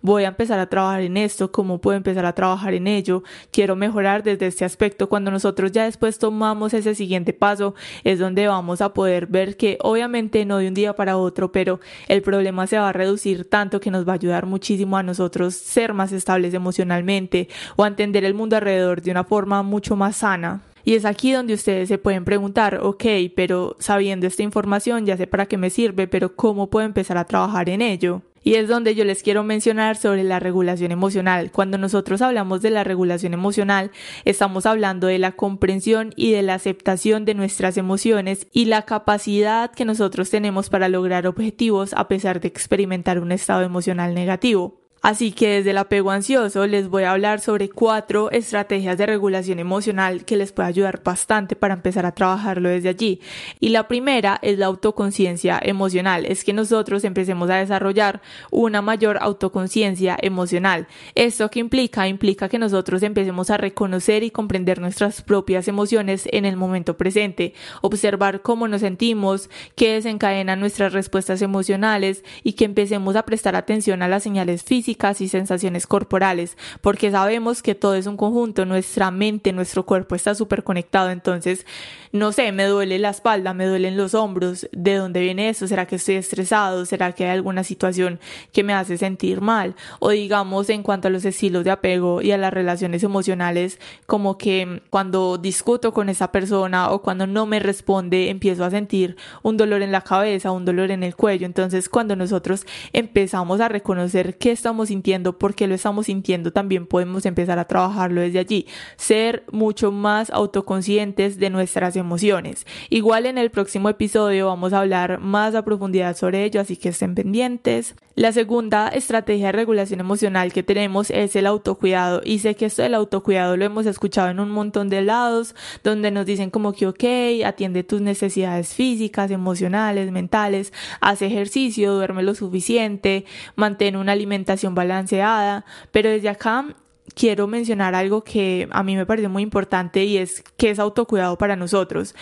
voy 0.00 0.24
a 0.24 0.28
empezar 0.28 0.58
a 0.58 0.68
trabajar 0.68 1.02
en 1.02 1.16
esto, 1.16 1.52
cómo 1.52 1.80
puedo 1.80 1.96
empezar 1.96 2.26
a 2.26 2.34
trabajar 2.34 2.74
en 2.74 2.86
ello, 2.86 3.22
quiero 3.50 3.76
mejorar 3.76 4.22
desde 4.22 4.46
este 4.46 4.64
aspecto, 4.64 5.08
cuando 5.08 5.30
nosotros 5.30 5.72
ya 5.72 5.84
después 5.84 6.18
tomamos 6.18 6.74
ese 6.74 6.94
siguiente 6.94 7.32
paso 7.32 7.74
es 8.04 8.18
donde 8.18 8.46
vamos 8.48 8.80
a 8.80 8.92
poder 8.94 9.26
ver 9.26 9.56
que 9.56 9.78
obviamente 9.82 10.44
no 10.44 10.58
de 10.58 10.68
un 10.68 10.74
día 10.74 10.94
para 10.94 11.16
otro, 11.16 11.52
pero 11.52 11.80
el 12.08 12.22
problema 12.22 12.66
se 12.66 12.78
va 12.78 12.88
a 12.88 12.92
reducir 12.92 13.48
tanto 13.48 13.80
que 13.80 13.90
nos 13.90 14.06
va 14.06 14.12
a 14.12 14.16
ayudar 14.16 14.46
muchísimo 14.46 14.96
a 14.96 15.02
nosotros 15.02 15.54
ser 15.54 15.92
más 15.92 16.12
estables 16.12 16.54
emocionalmente 16.54 17.48
o 17.76 17.84
a 17.84 17.88
entender 17.88 18.24
el 18.24 18.34
mundo 18.34 18.56
alrededor 18.56 19.02
de 19.02 19.10
una 19.10 19.24
forma 19.24 19.62
mucho 19.62 19.96
más 19.96 20.16
sana. 20.16 20.62
Y 20.86 20.94
es 20.94 21.04
aquí 21.04 21.32
donde 21.32 21.54
ustedes 21.54 21.88
se 21.88 21.98
pueden 21.98 22.24
preguntar, 22.24 22.78
ok, 22.80 23.04
pero 23.34 23.74
sabiendo 23.80 24.28
esta 24.28 24.44
información 24.44 25.04
ya 25.04 25.16
sé 25.16 25.26
para 25.26 25.46
qué 25.46 25.56
me 25.56 25.68
sirve, 25.68 26.06
pero 26.06 26.36
¿cómo 26.36 26.70
puedo 26.70 26.86
empezar 26.86 27.18
a 27.18 27.24
trabajar 27.24 27.68
en 27.68 27.82
ello? 27.82 28.22
Y 28.44 28.54
es 28.54 28.68
donde 28.68 28.94
yo 28.94 29.04
les 29.04 29.24
quiero 29.24 29.42
mencionar 29.42 29.96
sobre 29.96 30.22
la 30.22 30.38
regulación 30.38 30.92
emocional. 30.92 31.50
Cuando 31.50 31.76
nosotros 31.76 32.22
hablamos 32.22 32.62
de 32.62 32.70
la 32.70 32.84
regulación 32.84 33.34
emocional, 33.34 33.90
estamos 34.24 34.64
hablando 34.64 35.08
de 35.08 35.18
la 35.18 35.32
comprensión 35.32 36.12
y 36.14 36.30
de 36.30 36.42
la 36.42 36.54
aceptación 36.54 37.24
de 37.24 37.34
nuestras 37.34 37.76
emociones 37.78 38.46
y 38.52 38.66
la 38.66 38.82
capacidad 38.82 39.72
que 39.72 39.84
nosotros 39.84 40.30
tenemos 40.30 40.70
para 40.70 40.88
lograr 40.88 41.26
objetivos 41.26 41.94
a 41.94 42.06
pesar 42.06 42.38
de 42.38 42.46
experimentar 42.46 43.18
un 43.18 43.32
estado 43.32 43.62
emocional 43.62 44.14
negativo. 44.14 44.85
Así 45.06 45.30
que 45.30 45.48
desde 45.48 45.70
el 45.70 45.78
apego 45.78 46.10
ansioso 46.10 46.66
les 46.66 46.88
voy 46.88 47.04
a 47.04 47.12
hablar 47.12 47.38
sobre 47.38 47.68
cuatro 47.68 48.28
estrategias 48.32 48.98
de 48.98 49.06
regulación 49.06 49.60
emocional 49.60 50.24
que 50.24 50.36
les 50.36 50.50
puede 50.50 50.68
ayudar 50.68 51.00
bastante 51.04 51.54
para 51.54 51.74
empezar 51.74 52.04
a 52.06 52.10
trabajarlo 52.10 52.70
desde 52.70 52.88
allí. 52.88 53.20
Y 53.60 53.68
la 53.68 53.86
primera 53.86 54.40
es 54.42 54.58
la 54.58 54.66
autoconciencia 54.66 55.60
emocional, 55.62 56.26
es 56.26 56.42
que 56.42 56.52
nosotros 56.52 57.04
empecemos 57.04 57.48
a 57.50 57.58
desarrollar 57.58 58.20
una 58.50 58.82
mayor 58.82 59.18
autoconciencia 59.20 60.18
emocional. 60.20 60.88
¿Esto 61.14 61.52
qué 61.52 61.60
implica? 61.60 62.08
Implica 62.08 62.48
que 62.48 62.58
nosotros 62.58 63.04
empecemos 63.04 63.50
a 63.50 63.58
reconocer 63.58 64.24
y 64.24 64.32
comprender 64.32 64.80
nuestras 64.80 65.22
propias 65.22 65.68
emociones 65.68 66.28
en 66.32 66.44
el 66.44 66.56
momento 66.56 66.96
presente, 66.96 67.54
observar 67.80 68.42
cómo 68.42 68.66
nos 68.66 68.80
sentimos, 68.80 69.50
qué 69.76 69.92
desencadena 69.92 70.56
nuestras 70.56 70.92
respuestas 70.92 71.42
emocionales 71.42 72.24
y 72.42 72.54
que 72.54 72.64
empecemos 72.64 73.14
a 73.14 73.24
prestar 73.24 73.54
atención 73.54 74.02
a 74.02 74.08
las 74.08 74.24
señales 74.24 74.64
físicas 74.64 74.95
y 75.20 75.28
sensaciones 75.28 75.86
corporales, 75.86 76.56
porque 76.80 77.10
sabemos 77.10 77.62
que 77.62 77.74
todo 77.74 77.94
es 77.94 78.06
un 78.06 78.16
conjunto, 78.16 78.64
nuestra 78.64 79.10
mente, 79.10 79.52
nuestro 79.52 79.84
cuerpo 79.84 80.14
está 80.14 80.34
súper 80.34 80.64
conectado, 80.64 81.10
entonces, 81.10 81.66
no 82.12 82.32
sé, 82.32 82.50
me 82.52 82.64
duele 82.64 82.98
la 82.98 83.10
espalda, 83.10 83.52
me 83.52 83.66
duelen 83.66 83.96
los 83.96 84.14
hombros, 84.14 84.68
¿de 84.72 84.94
dónde 84.94 85.20
viene 85.20 85.50
eso? 85.50 85.68
¿Será 85.68 85.86
que 85.86 85.96
estoy 85.96 86.14
estresado? 86.16 86.86
¿Será 86.86 87.12
que 87.12 87.24
hay 87.24 87.30
alguna 87.30 87.62
situación 87.62 88.18
que 88.52 88.62
me 88.62 88.72
hace 88.72 88.96
sentir 88.96 89.40
mal? 89.40 89.74
O 90.00 90.10
digamos, 90.10 90.70
en 90.70 90.82
cuanto 90.82 91.08
a 91.08 91.10
los 91.10 91.24
estilos 91.24 91.64
de 91.64 91.70
apego 91.70 92.22
y 92.22 92.32
a 92.32 92.38
las 92.38 92.52
relaciones 92.52 93.02
emocionales, 93.02 93.78
como 94.06 94.38
que 94.38 94.82
cuando 94.90 95.36
discuto 95.36 95.92
con 95.92 96.08
esa 96.08 96.32
persona 96.32 96.90
o 96.90 97.02
cuando 97.02 97.26
no 97.26 97.44
me 97.46 97.58
responde, 97.58 98.30
empiezo 98.30 98.64
a 98.64 98.70
sentir 98.70 99.16
un 99.42 99.56
dolor 99.56 99.82
en 99.82 99.92
la 99.92 100.00
cabeza, 100.00 100.52
un 100.52 100.64
dolor 100.64 100.90
en 100.90 101.02
el 101.02 101.14
cuello, 101.14 101.46
entonces 101.46 101.88
cuando 101.88 102.16
nosotros 102.16 102.66
empezamos 102.92 103.60
a 103.60 103.68
reconocer 103.68 104.38
que 104.38 104.50
estamos 104.50 104.85
sintiendo, 104.88 105.38
por 105.38 105.54
qué 105.54 105.66
lo 105.66 105.74
estamos 105.74 106.06
sintiendo, 106.06 106.52
también 106.52 106.86
podemos 106.86 107.26
empezar 107.26 107.58
a 107.58 107.66
trabajarlo 107.66 108.20
desde 108.20 108.38
allí. 108.38 108.66
Ser 108.96 109.44
mucho 109.50 109.92
más 109.92 110.30
autoconscientes 110.30 111.38
de 111.38 111.50
nuestras 111.50 111.96
emociones. 111.96 112.66
Igual 112.90 113.26
en 113.26 113.38
el 113.38 113.50
próximo 113.50 113.88
episodio 113.88 114.46
vamos 114.46 114.72
a 114.72 114.80
hablar 114.80 115.20
más 115.20 115.54
a 115.54 115.64
profundidad 115.64 116.16
sobre 116.16 116.44
ello, 116.44 116.60
así 116.60 116.76
que 116.76 116.90
estén 116.90 117.14
pendientes. 117.14 117.94
La 118.16 118.32
segunda 118.32 118.88
estrategia 118.88 119.48
de 119.48 119.52
regulación 119.52 120.00
emocional 120.00 120.50
que 120.50 120.62
tenemos 120.62 121.10
es 121.10 121.36
el 121.36 121.46
autocuidado. 121.46 122.22
Y 122.24 122.38
sé 122.38 122.54
que 122.54 122.64
esto 122.64 122.80
del 122.80 122.94
autocuidado 122.94 123.58
lo 123.58 123.66
hemos 123.66 123.84
escuchado 123.84 124.30
en 124.30 124.40
un 124.40 124.50
montón 124.50 124.88
de 124.88 125.02
lados, 125.02 125.54
donde 125.84 126.10
nos 126.10 126.24
dicen 126.24 126.48
como 126.48 126.72
que, 126.72 126.86
ok, 126.86 127.44
atiende 127.44 127.84
tus 127.84 128.00
necesidades 128.00 128.72
físicas, 128.72 129.30
emocionales, 129.30 130.10
mentales, 130.12 130.72
haz 131.02 131.20
ejercicio, 131.20 131.92
duerme 131.92 132.22
lo 132.22 132.34
suficiente, 132.34 133.26
mantén 133.54 133.96
una 133.96 134.12
alimentación 134.12 134.74
balanceada. 134.74 135.66
Pero 135.92 136.08
desde 136.08 136.30
acá 136.30 136.74
quiero 137.14 137.46
mencionar 137.46 137.94
algo 137.94 138.24
que 138.24 138.66
a 138.70 138.82
mí 138.82 138.96
me 138.96 139.04
parece 139.04 139.28
muy 139.28 139.42
importante 139.42 140.04
y 140.04 140.16
es 140.16 140.42
que 140.56 140.70
es 140.70 140.78
autocuidado 140.78 141.36
para 141.36 141.54
nosotros. 141.54 142.14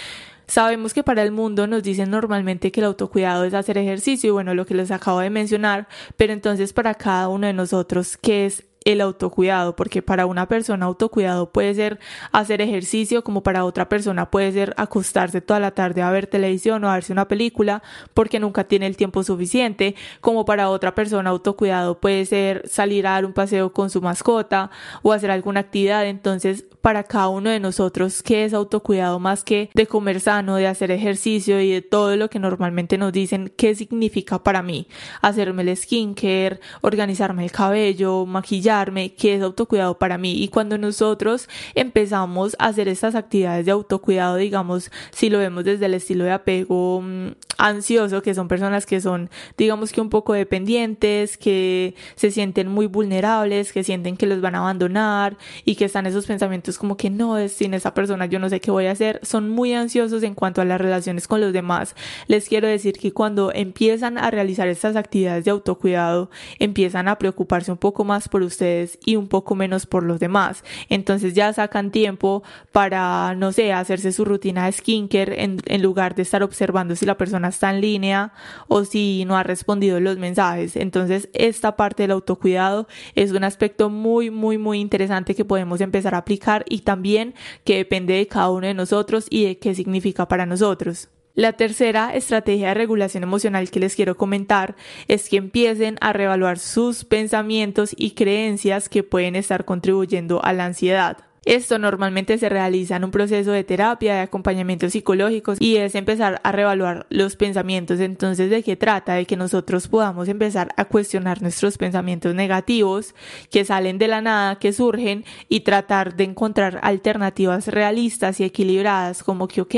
Sabemos 0.47 0.95
que 0.95 1.03
para 1.03 1.23
el 1.23 1.33
mundo 1.33 1.67
nos 1.67 1.83
dicen 1.83 2.11
normalmente 2.11 2.71
que 2.71 2.81
el 2.81 2.87
autocuidado 2.87 3.45
es 3.45 3.55
hacer 3.55 3.79
ejercicio 3.79 4.29
y 4.29 4.33
bueno, 4.33 4.55
lo 4.55 4.67
que 4.67 4.75
les 4.75 4.91
acabo 4.91 5.21
de 5.21 5.31
mencionar, 5.31 5.89
pero 6.17 6.33
entonces 6.33 6.73
para 6.73 6.95
cada 6.95 7.29
uno 7.29 7.47
de 7.47 7.53
nosotros, 7.53 8.17
¿qué 8.17 8.47
es 8.47 8.65
el 8.85 9.01
autocuidado, 9.01 9.77
porque 9.77 10.03
para 10.03 10.27
una 10.27 10.47
persona 10.47 10.87
autocuidado 10.87 11.51
puede 11.51 11.75
ser 11.75 11.99
hacer 12.33 12.61
ejercicio, 12.61 13.25
como 13.25 13.43
para 13.43 13.65
otra 13.65 13.89
persona 13.89 14.31
puede 14.31 14.53
ser 14.53 14.75
acostarse 14.77 15.41
toda 15.41 15.61
la 15.61 15.71
tarde 15.71 16.03
a 16.03 16.11
ver 16.11 16.27
televisión 16.27 16.85
o 16.85 16.91
a 16.91 16.95
verse 16.95 17.13
una 17.13 17.27
película 17.27 17.83
porque 18.13 18.39
nunca 18.41 18.65
tiene 18.65 18.87
el 18.87 18.97
tiempo 18.97 19.23
suficiente, 19.23 19.95
como 20.21 20.45
para 20.45 20.69
otra 20.69 20.95
persona 20.95 21.31
autocuidado 21.31 21.99
puede 21.99 22.27
ser 22.27 22.69
salir 22.69 23.07
a 23.07 23.13
dar 23.13 23.25
un 23.25 23.33
paseo 23.33 23.73
con 23.73 23.91
su 23.91 24.03
mascota 24.03 24.71
o 25.03 25.13
hacer 25.13 25.31
alguna 25.31 25.61
actividad, 25.61 26.07
entonces 26.07 26.67
para 26.81 27.05
cada 27.05 27.29
uno 27.29 27.49
de 27.49 27.61
nosotros 27.61 28.23
qué 28.23 28.45
es 28.45 28.53
autocuidado 28.53 29.19
más 29.19 29.43
que 29.43 29.71
de 29.73 29.87
comer 29.87 30.21
sano, 30.21 30.57
de 30.57 30.67
hacer 30.67 30.91
ejercicio 30.91 31.59
y 31.61 31.71
de 31.71 31.81
todo 31.81 32.17
lo 32.17 32.29
que 32.29 32.39
normalmente 32.39 32.99
nos 32.99 33.13
dicen 33.13 33.51
qué 33.57 33.75
significa 33.75 34.43
para 34.43 34.63
mí, 34.63 34.87
hacerme 35.23 35.63
el 35.63 35.75
skincare, 35.75 36.61
organizarme 36.83 37.45
el 37.45 37.53
cabello, 37.53 38.27
maquillar, 38.27 38.74
que 39.17 39.35
es 39.35 39.43
autocuidado 39.43 39.99
para 39.99 40.19
mí. 40.19 40.43
Y 40.43 40.49
cuando 40.49 40.79
nosotros 40.79 41.49
empezamos 41.75 42.57
a 42.59 42.67
hacer 42.67 42.89
estas 42.89 43.15
actividades 43.15 43.67
de 43.67 43.73
autocuidado, 43.73 44.37
digamos, 44.37 44.91
si 45.11 45.31
lo 45.31 45.39
vemos 45.39 45.65
desde 45.65 45.87
el 45.87 45.95
estilo 45.95 46.25
de 46.25 46.33
apego 46.33 47.01
mm, 47.03 47.33
ansioso, 47.59 48.23
que 48.23 48.35
son 48.35 48.49
personas 48.49 48.87
que 48.87 49.01
son, 49.01 49.31
digamos 49.57 49.93
que 49.93 50.01
un 50.01 50.11
poco 50.11 50.33
dependientes, 50.33 51.37
que 51.37 51.95
se 52.17 52.31
sienten 52.31 52.69
muy 52.69 52.87
vulnerables, 52.87 53.73
que 53.73 53.85
sienten 53.85 54.17
que 54.17 54.27
los 54.27 54.41
van 54.41 54.55
a 54.55 54.59
abandonar 54.59 55.37
y 55.65 55.77
que 55.77 55.85
están 55.85 56.07
esos 56.07 56.27
pensamientos 56.27 56.79
como 56.79 56.97
que 56.97 57.11
no, 57.11 57.49
sin 57.49 57.75
esa 57.75 57.95
persona 57.95 58.27
yo 58.27 58.39
no 58.39 58.49
sé 58.49 58.61
qué 58.61 58.71
voy 58.71 58.87
a 58.87 58.93
hacer, 58.93 59.21
son 59.23 59.49
muy 59.49 59.73
ansiosos 59.73 60.23
en 60.23 60.35
cuanto 60.35 60.61
a 60.61 60.65
las 60.65 60.81
relaciones 60.81 61.29
con 61.29 61.41
los 61.41 61.53
demás. 61.53 61.95
Les 62.27 62.49
quiero 62.49 62.67
decir 62.67 62.99
que 62.99 63.13
cuando 63.13 63.53
empiezan 63.53 64.19
a 64.19 64.31
realizar 64.31 64.69
estas 64.69 64.97
actividades 64.97 65.45
de 65.45 65.53
autocuidado, 65.53 66.31
empiezan 66.59 67.09
a 67.09 67.19
preocuparse 67.19 67.71
un 67.71 67.79
poco 67.79 68.05
más 68.05 68.29
por 68.29 68.43
ustedes 68.43 68.64
y 69.05 69.17
un 69.17 69.29
poco 69.29 69.55
menos 69.55 69.87
por 69.87 70.03
los 70.03 70.21
demás. 70.21 70.65
Entonces 70.89 71.35
ya 71.35 71.53
sacan 71.53 71.91
tiempo 71.91 72.43
para, 72.73 73.35
no 73.35 73.53
sé, 73.53 73.73
hacerse 73.73 74.13
su 74.13 74.25
rutina 74.25 74.67
de 74.67 74.73
skincare 74.73 75.43
en, 75.43 75.61
en 75.67 75.83
lugar 75.83 76.15
de 76.15 76.23
estar 76.23 76.43
observando 76.43 76.97
si 76.97 77.07
la 77.07 77.17
persona 77.17 77.49
está 77.49 77.71
en 77.71 77.81
línea 77.81 78.33
o 78.69 78.85
si 78.85 79.25
no 79.27 79.37
ha 79.37 79.43
respondido 79.43 80.01
los 80.01 80.19
mensajes. 80.19 80.77
Entonces 80.77 81.29
esta 81.33 81.77
parte 81.77 82.05
del 82.05 82.13
autocuidado 82.13 82.89
es 83.15 83.33
un 83.33 83.45
aspecto 83.45 83.91
muy, 83.91 84.31
muy, 84.31 84.59
muy 84.59 84.81
interesante 84.81 85.35
que 85.35 85.45
podemos 85.45 85.81
empezar 85.81 86.15
a 86.15 86.19
aplicar 86.19 86.65
y 86.69 86.81
también 86.81 87.35
que 87.65 87.77
depende 87.77 88.15
de 88.15 88.27
cada 88.27 88.51
uno 88.51 88.67
de 88.67 88.75
nosotros 88.75 89.27
y 89.31 89.45
de 89.45 89.59
qué 89.59 89.75
significa 89.75 90.29
para 90.29 90.47
nosotros. 90.47 91.09
La 91.37 91.55
tercera 91.55 92.15
estrategia 92.15 92.69
de 92.69 92.75
regulación 92.75 93.25
emocional 93.25 93.69
que 93.69 93.81
les 93.81 93.97
quiero 93.97 94.17
comentar 94.17 94.77
es 95.09 95.29
que 95.29 95.37
empiecen 95.37 95.97
a 96.01 96.13
reevaluar 96.13 96.61
sus 96.61 97.05
pensamientos 97.05 97.93
y 97.97 98.13
creencias 98.13 98.89
que 98.89 99.03
pueden 99.03 99.35
estar 99.35 99.65
contribuyendo 99.65 100.45
a 100.45 100.53
la 100.53 100.67
ansiedad. 100.67 101.19
Esto 101.45 101.81
normalmente 101.81 102.39
se 102.39 102.49
realiza 102.49 102.95
en 102.95 103.05
un 103.05 103.11
proceso 103.11 103.51
de 103.51 103.65
terapia, 103.65 104.15
de 104.15 104.21
acompañamiento 104.21 104.89
psicológico 104.89 105.55
y 105.59 105.75
es 105.77 105.97
empezar 105.97 106.41
a 106.45 106.53
reevaluar 106.53 107.05
los 107.11 107.35
pensamientos. 107.35 107.99
Entonces, 107.99 108.49
¿de 108.49 108.63
qué 108.63 108.77
trata? 108.77 109.15
De 109.15 109.27
que 109.27 109.37
nosotros 109.37 109.89
podamos 109.89 110.29
empezar 110.29 110.69
a 110.77 110.85
cuestionar 110.85 111.43
nuestros 111.43 111.79
pensamientos 111.79 112.33
negativos 112.37 113.13
que 113.51 113.65
salen 113.65 113.99
de 113.99 114.07
la 114.07 114.23
nada, 114.23 114.61
que 114.61 114.73
surgen 114.73 115.25
y 115.49 115.61
tratar 115.61 116.15
de 116.15 116.25
encontrar 116.25 116.79
alternativas 116.83 117.67
realistas 117.67 118.39
y 118.39 118.45
equilibradas 118.45 119.25
como 119.25 119.49
que, 119.49 119.63
ok, 119.63 119.75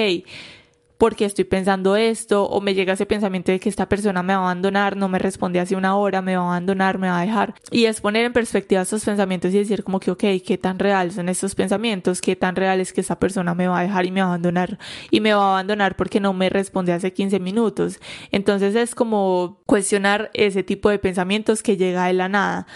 por 0.98 1.14
qué 1.14 1.24
estoy 1.24 1.44
pensando 1.44 1.96
esto, 1.96 2.46
o 2.48 2.60
me 2.60 2.74
llega 2.74 2.94
ese 2.94 3.06
pensamiento 3.06 3.52
de 3.52 3.60
que 3.60 3.68
esta 3.68 3.88
persona 3.88 4.22
me 4.22 4.34
va 4.34 4.40
a 4.40 4.44
abandonar, 4.44 4.96
no 4.96 5.08
me 5.08 5.18
responde 5.18 5.60
hace 5.60 5.76
una 5.76 5.96
hora, 5.96 6.22
me 6.22 6.36
va 6.36 6.42
a 6.44 6.46
abandonar, 6.46 6.98
me 6.98 7.08
va 7.08 7.20
a 7.20 7.26
dejar. 7.26 7.54
Y 7.70 7.84
es 7.84 8.00
poner 8.00 8.24
en 8.24 8.32
perspectiva 8.32 8.82
estos 8.82 9.04
pensamientos 9.04 9.52
y 9.52 9.58
decir 9.58 9.84
como 9.84 10.00
que, 10.00 10.10
ok, 10.10 10.24
¿qué 10.44 10.58
tan 10.60 10.78
real 10.78 11.12
son 11.12 11.28
estos 11.28 11.54
pensamientos? 11.54 12.20
¿Qué 12.20 12.36
tan 12.36 12.56
real 12.56 12.80
es 12.80 12.92
que 12.92 13.00
esta 13.00 13.18
persona 13.18 13.54
me 13.54 13.68
va 13.68 13.80
a 13.80 13.82
dejar 13.82 14.06
y 14.06 14.10
me 14.10 14.20
va 14.20 14.28
a 14.28 14.30
abandonar? 14.30 14.78
Y 15.10 15.20
me 15.20 15.34
va 15.34 15.42
a 15.42 15.50
abandonar 15.52 15.96
porque 15.96 16.20
no 16.20 16.32
me 16.32 16.48
responde 16.48 16.92
hace 16.92 17.12
15 17.12 17.40
minutos. 17.40 18.00
Entonces 18.30 18.74
es 18.74 18.94
como 18.94 19.60
cuestionar 19.66 20.30
ese 20.34 20.62
tipo 20.62 20.88
de 20.88 20.98
pensamientos 20.98 21.62
que 21.62 21.76
llega 21.76 22.06
de 22.06 22.14
la 22.14 22.28
nada. 22.28 22.66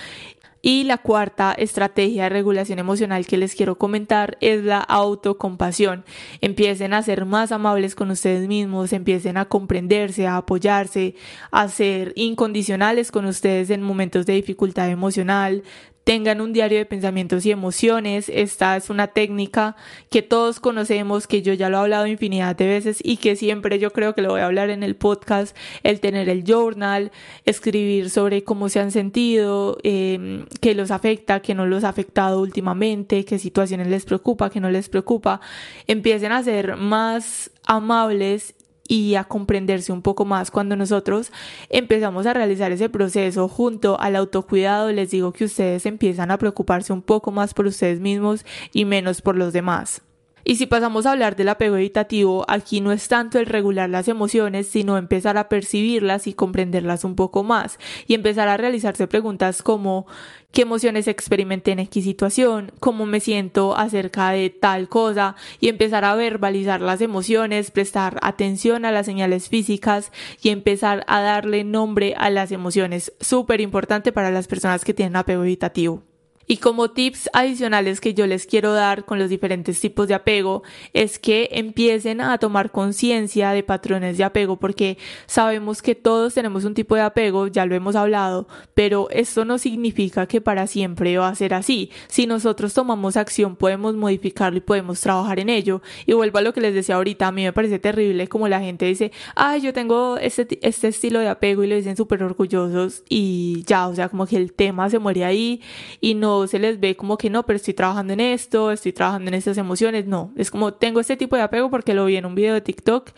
Y 0.62 0.84
la 0.84 0.98
cuarta 0.98 1.52
estrategia 1.52 2.24
de 2.24 2.28
regulación 2.28 2.78
emocional 2.78 3.26
que 3.26 3.38
les 3.38 3.54
quiero 3.54 3.78
comentar 3.78 4.36
es 4.40 4.62
la 4.62 4.80
autocompasión. 4.80 6.04
Empiecen 6.42 6.92
a 6.92 7.02
ser 7.02 7.24
más 7.24 7.50
amables 7.50 7.94
con 7.94 8.10
ustedes 8.10 8.46
mismos, 8.46 8.92
empiecen 8.92 9.38
a 9.38 9.46
comprenderse, 9.46 10.26
a 10.26 10.36
apoyarse, 10.36 11.14
a 11.50 11.68
ser 11.68 12.12
incondicionales 12.14 13.10
con 13.10 13.24
ustedes 13.24 13.70
en 13.70 13.82
momentos 13.82 14.26
de 14.26 14.34
dificultad 14.34 14.90
emocional, 14.90 15.62
tengan 16.04 16.40
un 16.40 16.52
diario 16.52 16.78
de 16.78 16.86
pensamientos 16.86 17.44
y 17.46 17.50
emociones. 17.50 18.28
Esta 18.28 18.76
es 18.76 18.90
una 18.90 19.08
técnica 19.08 19.76
que 20.10 20.22
todos 20.22 20.60
conocemos, 20.60 21.26
que 21.26 21.42
yo 21.42 21.52
ya 21.52 21.68
lo 21.68 21.78
he 21.78 21.80
hablado 21.80 22.06
infinidad 22.06 22.56
de 22.56 22.66
veces 22.66 22.98
y 23.02 23.18
que 23.18 23.36
siempre 23.36 23.78
yo 23.78 23.92
creo 23.92 24.14
que 24.14 24.22
lo 24.22 24.30
voy 24.30 24.40
a 24.40 24.46
hablar 24.46 24.70
en 24.70 24.82
el 24.82 24.96
podcast, 24.96 25.56
el 25.82 26.00
tener 26.00 26.28
el 26.28 26.44
journal, 26.44 27.12
escribir 27.44 28.10
sobre 28.10 28.44
cómo 28.44 28.68
se 28.68 28.80
han 28.80 28.90
sentido, 28.90 29.78
eh, 29.82 30.44
qué 30.60 30.74
los 30.74 30.90
afecta, 30.90 31.40
qué 31.40 31.54
no 31.54 31.66
los 31.66 31.84
ha 31.84 31.90
afectado 31.90 32.40
últimamente, 32.40 33.24
qué 33.24 33.38
situaciones 33.38 33.88
les 33.88 34.04
preocupa, 34.04 34.50
qué 34.50 34.60
no 34.60 34.70
les 34.70 34.88
preocupa. 34.88 35.40
Empiecen 35.86 36.32
a 36.32 36.42
ser 36.42 36.76
más 36.76 37.50
amables 37.66 38.54
y 38.90 39.14
a 39.14 39.22
comprenderse 39.22 39.92
un 39.92 40.02
poco 40.02 40.24
más. 40.24 40.50
Cuando 40.50 40.74
nosotros 40.74 41.30
empezamos 41.68 42.26
a 42.26 42.34
realizar 42.34 42.72
ese 42.72 42.88
proceso 42.88 43.46
junto 43.46 44.00
al 44.00 44.16
autocuidado, 44.16 44.90
les 44.90 45.12
digo 45.12 45.32
que 45.32 45.44
ustedes 45.44 45.86
empiezan 45.86 46.32
a 46.32 46.38
preocuparse 46.38 46.92
un 46.92 47.00
poco 47.00 47.30
más 47.30 47.54
por 47.54 47.66
ustedes 47.66 48.00
mismos 48.00 48.44
y 48.72 48.84
menos 48.86 49.22
por 49.22 49.36
los 49.36 49.52
demás. 49.52 50.02
Y 50.44 50.56
si 50.56 50.66
pasamos 50.66 51.06
a 51.06 51.12
hablar 51.12 51.36
del 51.36 51.48
apego 51.48 51.76
evitativo, 51.76 52.44
aquí 52.48 52.80
no 52.80 52.92
es 52.92 53.08
tanto 53.08 53.38
el 53.38 53.46
regular 53.46 53.90
las 53.90 54.08
emociones, 54.08 54.68
sino 54.68 54.96
empezar 54.96 55.36
a 55.38 55.48
percibirlas 55.48 56.26
y 56.26 56.32
comprenderlas 56.32 57.04
un 57.04 57.14
poco 57.14 57.42
más 57.42 57.78
y 58.06 58.14
empezar 58.14 58.48
a 58.48 58.56
realizarse 58.56 59.06
preguntas 59.06 59.62
como 59.62 60.06
qué 60.52 60.62
emociones 60.62 61.08
experimenté 61.08 61.72
en 61.72 61.80
X 61.80 62.04
situación, 62.04 62.72
cómo 62.80 63.06
me 63.06 63.20
siento 63.20 63.76
acerca 63.76 64.30
de 64.30 64.50
tal 64.50 64.88
cosa 64.88 65.36
y 65.60 65.68
empezar 65.68 66.04
a 66.04 66.14
verbalizar 66.14 66.80
las 66.80 67.00
emociones, 67.00 67.70
prestar 67.70 68.18
atención 68.22 68.84
a 68.84 68.92
las 68.92 69.06
señales 69.06 69.48
físicas 69.48 70.12
y 70.42 70.48
empezar 70.48 71.04
a 71.06 71.20
darle 71.20 71.64
nombre 71.64 72.14
a 72.16 72.30
las 72.30 72.52
emociones. 72.52 73.12
Súper 73.20 73.60
importante 73.60 74.12
para 74.12 74.30
las 74.30 74.48
personas 74.48 74.84
que 74.84 74.94
tienen 74.94 75.16
apego 75.16 75.44
evitativo. 75.44 76.09
Y 76.50 76.56
como 76.56 76.90
tips 76.90 77.30
adicionales 77.32 78.00
que 78.00 78.12
yo 78.12 78.26
les 78.26 78.44
quiero 78.44 78.72
dar 78.72 79.04
con 79.04 79.20
los 79.20 79.30
diferentes 79.30 79.80
tipos 79.80 80.08
de 80.08 80.14
apego 80.14 80.64
es 80.92 81.20
que 81.20 81.48
empiecen 81.52 82.20
a 82.20 82.38
tomar 82.38 82.72
conciencia 82.72 83.52
de 83.52 83.62
patrones 83.62 84.18
de 84.18 84.24
apego 84.24 84.56
porque 84.56 84.98
sabemos 85.26 85.80
que 85.80 85.94
todos 85.94 86.34
tenemos 86.34 86.64
un 86.64 86.74
tipo 86.74 86.96
de 86.96 87.02
apego, 87.02 87.46
ya 87.46 87.66
lo 87.66 87.76
hemos 87.76 87.94
hablado, 87.94 88.48
pero 88.74 89.08
esto 89.10 89.44
no 89.44 89.58
significa 89.58 90.26
que 90.26 90.40
para 90.40 90.66
siempre 90.66 91.16
va 91.18 91.28
a 91.28 91.34
ser 91.36 91.54
así. 91.54 91.92
Si 92.08 92.26
nosotros 92.26 92.74
tomamos 92.74 93.16
acción 93.16 93.54
podemos 93.54 93.94
modificarlo 93.94 94.58
y 94.58 94.62
podemos 94.62 95.00
trabajar 95.00 95.38
en 95.38 95.50
ello. 95.50 95.82
Y 96.04 96.14
vuelvo 96.14 96.38
a 96.38 96.42
lo 96.42 96.52
que 96.52 96.60
les 96.60 96.74
decía 96.74 96.96
ahorita, 96.96 97.28
a 97.28 97.30
mí 97.30 97.44
me 97.44 97.52
parece 97.52 97.78
terrible 97.78 98.26
como 98.26 98.48
la 98.48 98.58
gente 98.58 98.86
dice, 98.86 99.12
ay, 99.36 99.60
yo 99.60 99.72
tengo 99.72 100.16
este, 100.16 100.58
este 100.66 100.88
estilo 100.88 101.20
de 101.20 101.28
apego 101.28 101.62
y 101.62 101.68
lo 101.68 101.76
dicen 101.76 101.96
súper 101.96 102.24
orgullosos 102.24 103.04
y 103.08 103.62
ya, 103.68 103.86
o 103.86 103.94
sea, 103.94 104.08
como 104.08 104.26
que 104.26 104.36
el 104.36 104.52
tema 104.52 104.90
se 104.90 104.98
muere 104.98 105.24
ahí 105.24 105.60
y 106.00 106.14
no 106.14 106.39
se 106.46 106.58
les 106.58 106.80
ve 106.80 106.96
como 106.96 107.18
que 107.18 107.30
no, 107.30 107.44
pero 107.44 107.56
estoy 107.56 107.74
trabajando 107.74 108.12
en 108.12 108.20
esto, 108.20 108.70
estoy 108.70 108.92
trabajando 108.92 109.28
en 109.28 109.34
estas 109.34 109.58
emociones. 109.58 110.06
No, 110.06 110.32
es 110.36 110.50
como 110.50 110.74
tengo 110.74 111.00
este 111.00 111.16
tipo 111.16 111.36
de 111.36 111.42
apego 111.42 111.70
porque 111.70 111.94
lo 111.94 112.04
vi 112.06 112.16
en 112.16 112.26
un 112.26 112.34
video 112.34 112.54
de 112.54 112.60
TikTok 112.60 113.10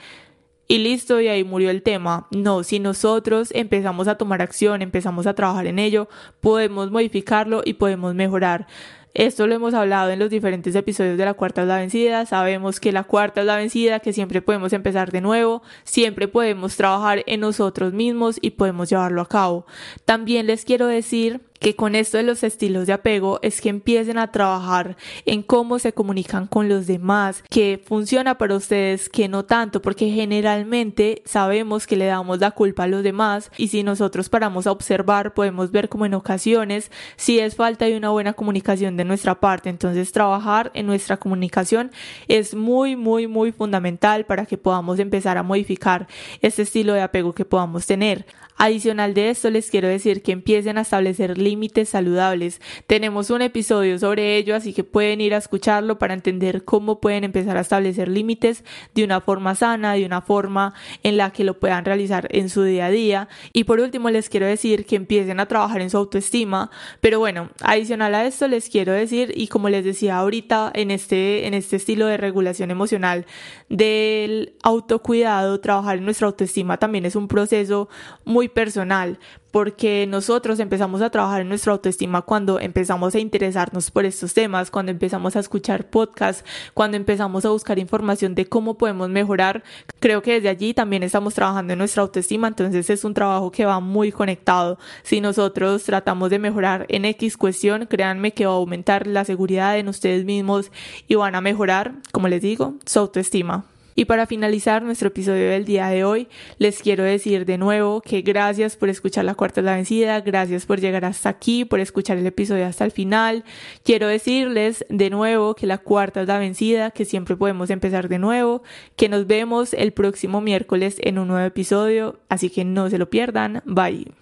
y 0.68 0.78
listo, 0.78 1.20
y 1.20 1.28
ahí 1.28 1.44
murió 1.44 1.70
el 1.70 1.82
tema. 1.82 2.28
No, 2.30 2.62
si 2.62 2.78
nosotros 2.78 3.50
empezamos 3.52 4.08
a 4.08 4.16
tomar 4.16 4.40
acción, 4.40 4.80
empezamos 4.80 5.26
a 5.26 5.34
trabajar 5.34 5.66
en 5.66 5.78
ello, 5.78 6.08
podemos 6.40 6.90
modificarlo 6.90 7.62
y 7.64 7.74
podemos 7.74 8.14
mejorar. 8.14 8.66
Esto 9.14 9.46
lo 9.46 9.54
hemos 9.54 9.74
hablado 9.74 10.10
en 10.10 10.18
los 10.18 10.30
diferentes 10.30 10.74
episodios 10.74 11.18
de 11.18 11.26
la 11.26 11.34
cuarta 11.34 11.60
es 11.62 11.68
la 11.68 11.76
vencida. 11.76 12.24
Sabemos 12.24 12.80
que 12.80 12.92
la 12.92 13.04
cuarta 13.04 13.42
es 13.42 13.46
la 13.46 13.56
vencida, 13.56 14.00
que 14.00 14.14
siempre 14.14 14.40
podemos 14.40 14.72
empezar 14.72 15.12
de 15.12 15.20
nuevo, 15.20 15.62
siempre 15.84 16.28
podemos 16.28 16.76
trabajar 16.76 17.22
en 17.26 17.40
nosotros 17.40 17.92
mismos 17.92 18.38
y 18.40 18.52
podemos 18.52 18.88
llevarlo 18.88 19.20
a 19.20 19.28
cabo. 19.28 19.66
También 20.06 20.46
les 20.46 20.64
quiero 20.64 20.86
decir 20.86 21.42
que 21.62 21.76
con 21.76 21.94
esto 21.94 22.16
de 22.16 22.24
los 22.24 22.42
estilos 22.42 22.88
de 22.88 22.92
apego 22.92 23.38
es 23.40 23.60
que 23.60 23.68
empiecen 23.68 24.18
a 24.18 24.32
trabajar 24.32 24.96
en 25.26 25.42
cómo 25.42 25.78
se 25.78 25.92
comunican 25.92 26.48
con 26.48 26.68
los 26.68 26.88
demás, 26.88 27.44
que 27.48 27.80
funciona 27.82 28.36
para 28.36 28.56
ustedes, 28.56 29.08
que 29.08 29.28
no 29.28 29.44
tanto, 29.44 29.80
porque 29.80 30.10
generalmente 30.10 31.22
sabemos 31.24 31.86
que 31.86 31.96
le 31.96 32.06
damos 32.06 32.40
la 32.40 32.50
culpa 32.50 32.82
a 32.82 32.88
los 32.88 33.04
demás 33.04 33.52
y 33.56 33.68
si 33.68 33.84
nosotros 33.84 34.28
paramos 34.28 34.66
a 34.66 34.72
observar 34.72 35.34
podemos 35.34 35.70
ver 35.70 35.88
como 35.88 36.04
en 36.04 36.14
ocasiones 36.14 36.90
si 37.16 37.38
es 37.38 37.54
falta 37.54 37.84
de 37.84 37.96
una 37.96 38.10
buena 38.10 38.32
comunicación 38.32 38.96
de 38.96 39.04
nuestra 39.04 39.38
parte, 39.38 39.70
entonces 39.70 40.10
trabajar 40.10 40.72
en 40.74 40.86
nuestra 40.86 41.16
comunicación 41.18 41.92
es 42.26 42.56
muy 42.56 42.96
muy 42.96 43.28
muy 43.28 43.52
fundamental 43.52 44.26
para 44.26 44.46
que 44.46 44.58
podamos 44.58 44.98
empezar 44.98 45.38
a 45.38 45.44
modificar 45.44 46.08
este 46.40 46.62
estilo 46.62 46.94
de 46.94 47.02
apego 47.02 47.32
que 47.32 47.44
podamos 47.44 47.86
tener. 47.86 48.26
Adicional 48.64 49.12
de 49.12 49.28
esto, 49.30 49.50
les 49.50 49.72
quiero 49.72 49.88
decir 49.88 50.22
que 50.22 50.30
empiecen 50.30 50.78
a 50.78 50.82
establecer 50.82 51.36
límites 51.36 51.88
saludables. 51.88 52.60
Tenemos 52.86 53.30
un 53.30 53.42
episodio 53.42 53.98
sobre 53.98 54.36
ello, 54.36 54.54
así 54.54 54.72
que 54.72 54.84
pueden 54.84 55.20
ir 55.20 55.34
a 55.34 55.38
escucharlo 55.38 55.98
para 55.98 56.14
entender 56.14 56.64
cómo 56.64 57.00
pueden 57.00 57.24
empezar 57.24 57.56
a 57.56 57.62
establecer 57.62 58.06
límites 58.06 58.62
de 58.94 59.02
una 59.02 59.20
forma 59.20 59.56
sana, 59.56 59.94
de 59.94 60.06
una 60.06 60.20
forma 60.20 60.74
en 61.02 61.16
la 61.16 61.30
que 61.30 61.42
lo 61.42 61.58
puedan 61.58 61.84
realizar 61.84 62.28
en 62.30 62.48
su 62.48 62.62
día 62.62 62.86
a 62.86 62.90
día. 62.90 63.28
Y 63.52 63.64
por 63.64 63.80
último, 63.80 64.10
les 64.10 64.28
quiero 64.28 64.46
decir 64.46 64.86
que 64.86 64.94
empiecen 64.94 65.40
a 65.40 65.46
trabajar 65.46 65.80
en 65.80 65.90
su 65.90 65.96
autoestima. 65.96 66.70
Pero 67.00 67.18
bueno, 67.18 67.50
adicional 67.62 68.14
a 68.14 68.26
esto, 68.26 68.46
les 68.46 68.68
quiero 68.68 68.92
decir, 68.92 69.32
y 69.34 69.48
como 69.48 69.70
les 69.70 69.84
decía 69.84 70.18
ahorita, 70.18 70.70
en 70.72 70.92
este, 70.92 71.48
en 71.48 71.54
este 71.54 71.74
estilo 71.74 72.06
de 72.06 72.16
regulación 72.16 72.70
emocional 72.70 73.26
del 73.68 74.54
autocuidado, 74.62 75.58
trabajar 75.58 75.98
en 75.98 76.04
nuestra 76.04 76.28
autoestima 76.28 76.76
también 76.76 77.06
es 77.06 77.16
un 77.16 77.26
proceso 77.26 77.88
muy 78.24 78.51
personal, 78.52 79.18
porque 79.50 80.06
nosotros 80.08 80.58
empezamos 80.58 81.02
a 81.02 81.10
trabajar 81.10 81.42
en 81.42 81.48
nuestra 81.48 81.72
autoestima 81.72 82.22
cuando 82.22 82.58
empezamos 82.58 83.14
a 83.14 83.20
interesarnos 83.20 83.90
por 83.90 84.04
estos 84.06 84.34
temas, 84.34 84.70
cuando 84.70 84.90
empezamos 84.90 85.36
a 85.36 85.40
escuchar 85.40 85.90
podcasts, 85.90 86.44
cuando 86.74 86.96
empezamos 86.96 87.44
a 87.44 87.50
buscar 87.50 87.78
información 87.78 88.34
de 88.34 88.46
cómo 88.46 88.78
podemos 88.78 89.10
mejorar. 89.10 89.62
Creo 90.00 90.22
que 90.22 90.34
desde 90.34 90.48
allí 90.48 90.74
también 90.74 91.02
estamos 91.02 91.34
trabajando 91.34 91.74
en 91.74 91.78
nuestra 91.78 92.02
autoestima, 92.02 92.48
entonces 92.48 92.88
es 92.88 93.04
un 93.04 93.14
trabajo 93.14 93.50
que 93.50 93.66
va 93.66 93.78
muy 93.80 94.10
conectado. 94.10 94.78
Si 95.02 95.20
nosotros 95.20 95.82
tratamos 95.84 96.30
de 96.30 96.38
mejorar 96.38 96.86
en 96.88 97.04
X 97.04 97.36
cuestión, 97.36 97.86
créanme 97.86 98.32
que 98.32 98.46
va 98.46 98.52
a 98.52 98.56
aumentar 98.56 99.06
la 99.06 99.24
seguridad 99.24 99.78
en 99.78 99.88
ustedes 99.88 100.24
mismos 100.24 100.72
y 101.08 101.14
van 101.14 101.34
a 101.34 101.40
mejorar, 101.40 101.92
como 102.10 102.28
les 102.28 102.40
digo, 102.40 102.74
su 102.86 102.98
autoestima. 102.98 103.66
Y 103.94 104.06
para 104.06 104.26
finalizar 104.26 104.82
nuestro 104.82 105.08
episodio 105.08 105.50
del 105.50 105.64
día 105.64 105.88
de 105.88 106.04
hoy, 106.04 106.28
les 106.58 106.80
quiero 106.80 107.04
decir 107.04 107.44
de 107.44 107.58
nuevo 107.58 108.00
que 108.00 108.22
gracias 108.22 108.76
por 108.76 108.88
escuchar 108.88 109.24
la 109.24 109.34
cuarta 109.34 109.62
la 109.62 109.76
vencida, 109.76 110.20
gracias 110.20 110.66
por 110.66 110.80
llegar 110.80 111.04
hasta 111.04 111.28
aquí, 111.28 111.64
por 111.64 111.80
escuchar 111.80 112.18
el 112.18 112.26
episodio 112.26 112.66
hasta 112.66 112.84
el 112.84 112.90
final. 112.90 113.44
Quiero 113.84 114.06
decirles 114.06 114.84
de 114.88 115.10
nuevo 115.10 115.54
que 115.54 115.66
la 115.66 115.78
cuarta 115.78 116.22
es 116.22 116.28
la 116.28 116.38
vencida, 116.38 116.90
que 116.90 117.04
siempre 117.04 117.36
podemos 117.36 117.70
empezar 117.70 118.08
de 118.08 118.18
nuevo, 118.18 118.62
que 118.96 119.08
nos 119.08 119.26
vemos 119.26 119.74
el 119.74 119.92
próximo 119.92 120.40
miércoles 120.40 120.96
en 121.00 121.18
un 121.18 121.28
nuevo 121.28 121.46
episodio, 121.46 122.18
así 122.28 122.50
que 122.50 122.64
no 122.64 122.88
se 122.88 122.98
lo 122.98 123.10
pierdan. 123.10 123.62
Bye. 123.64 124.21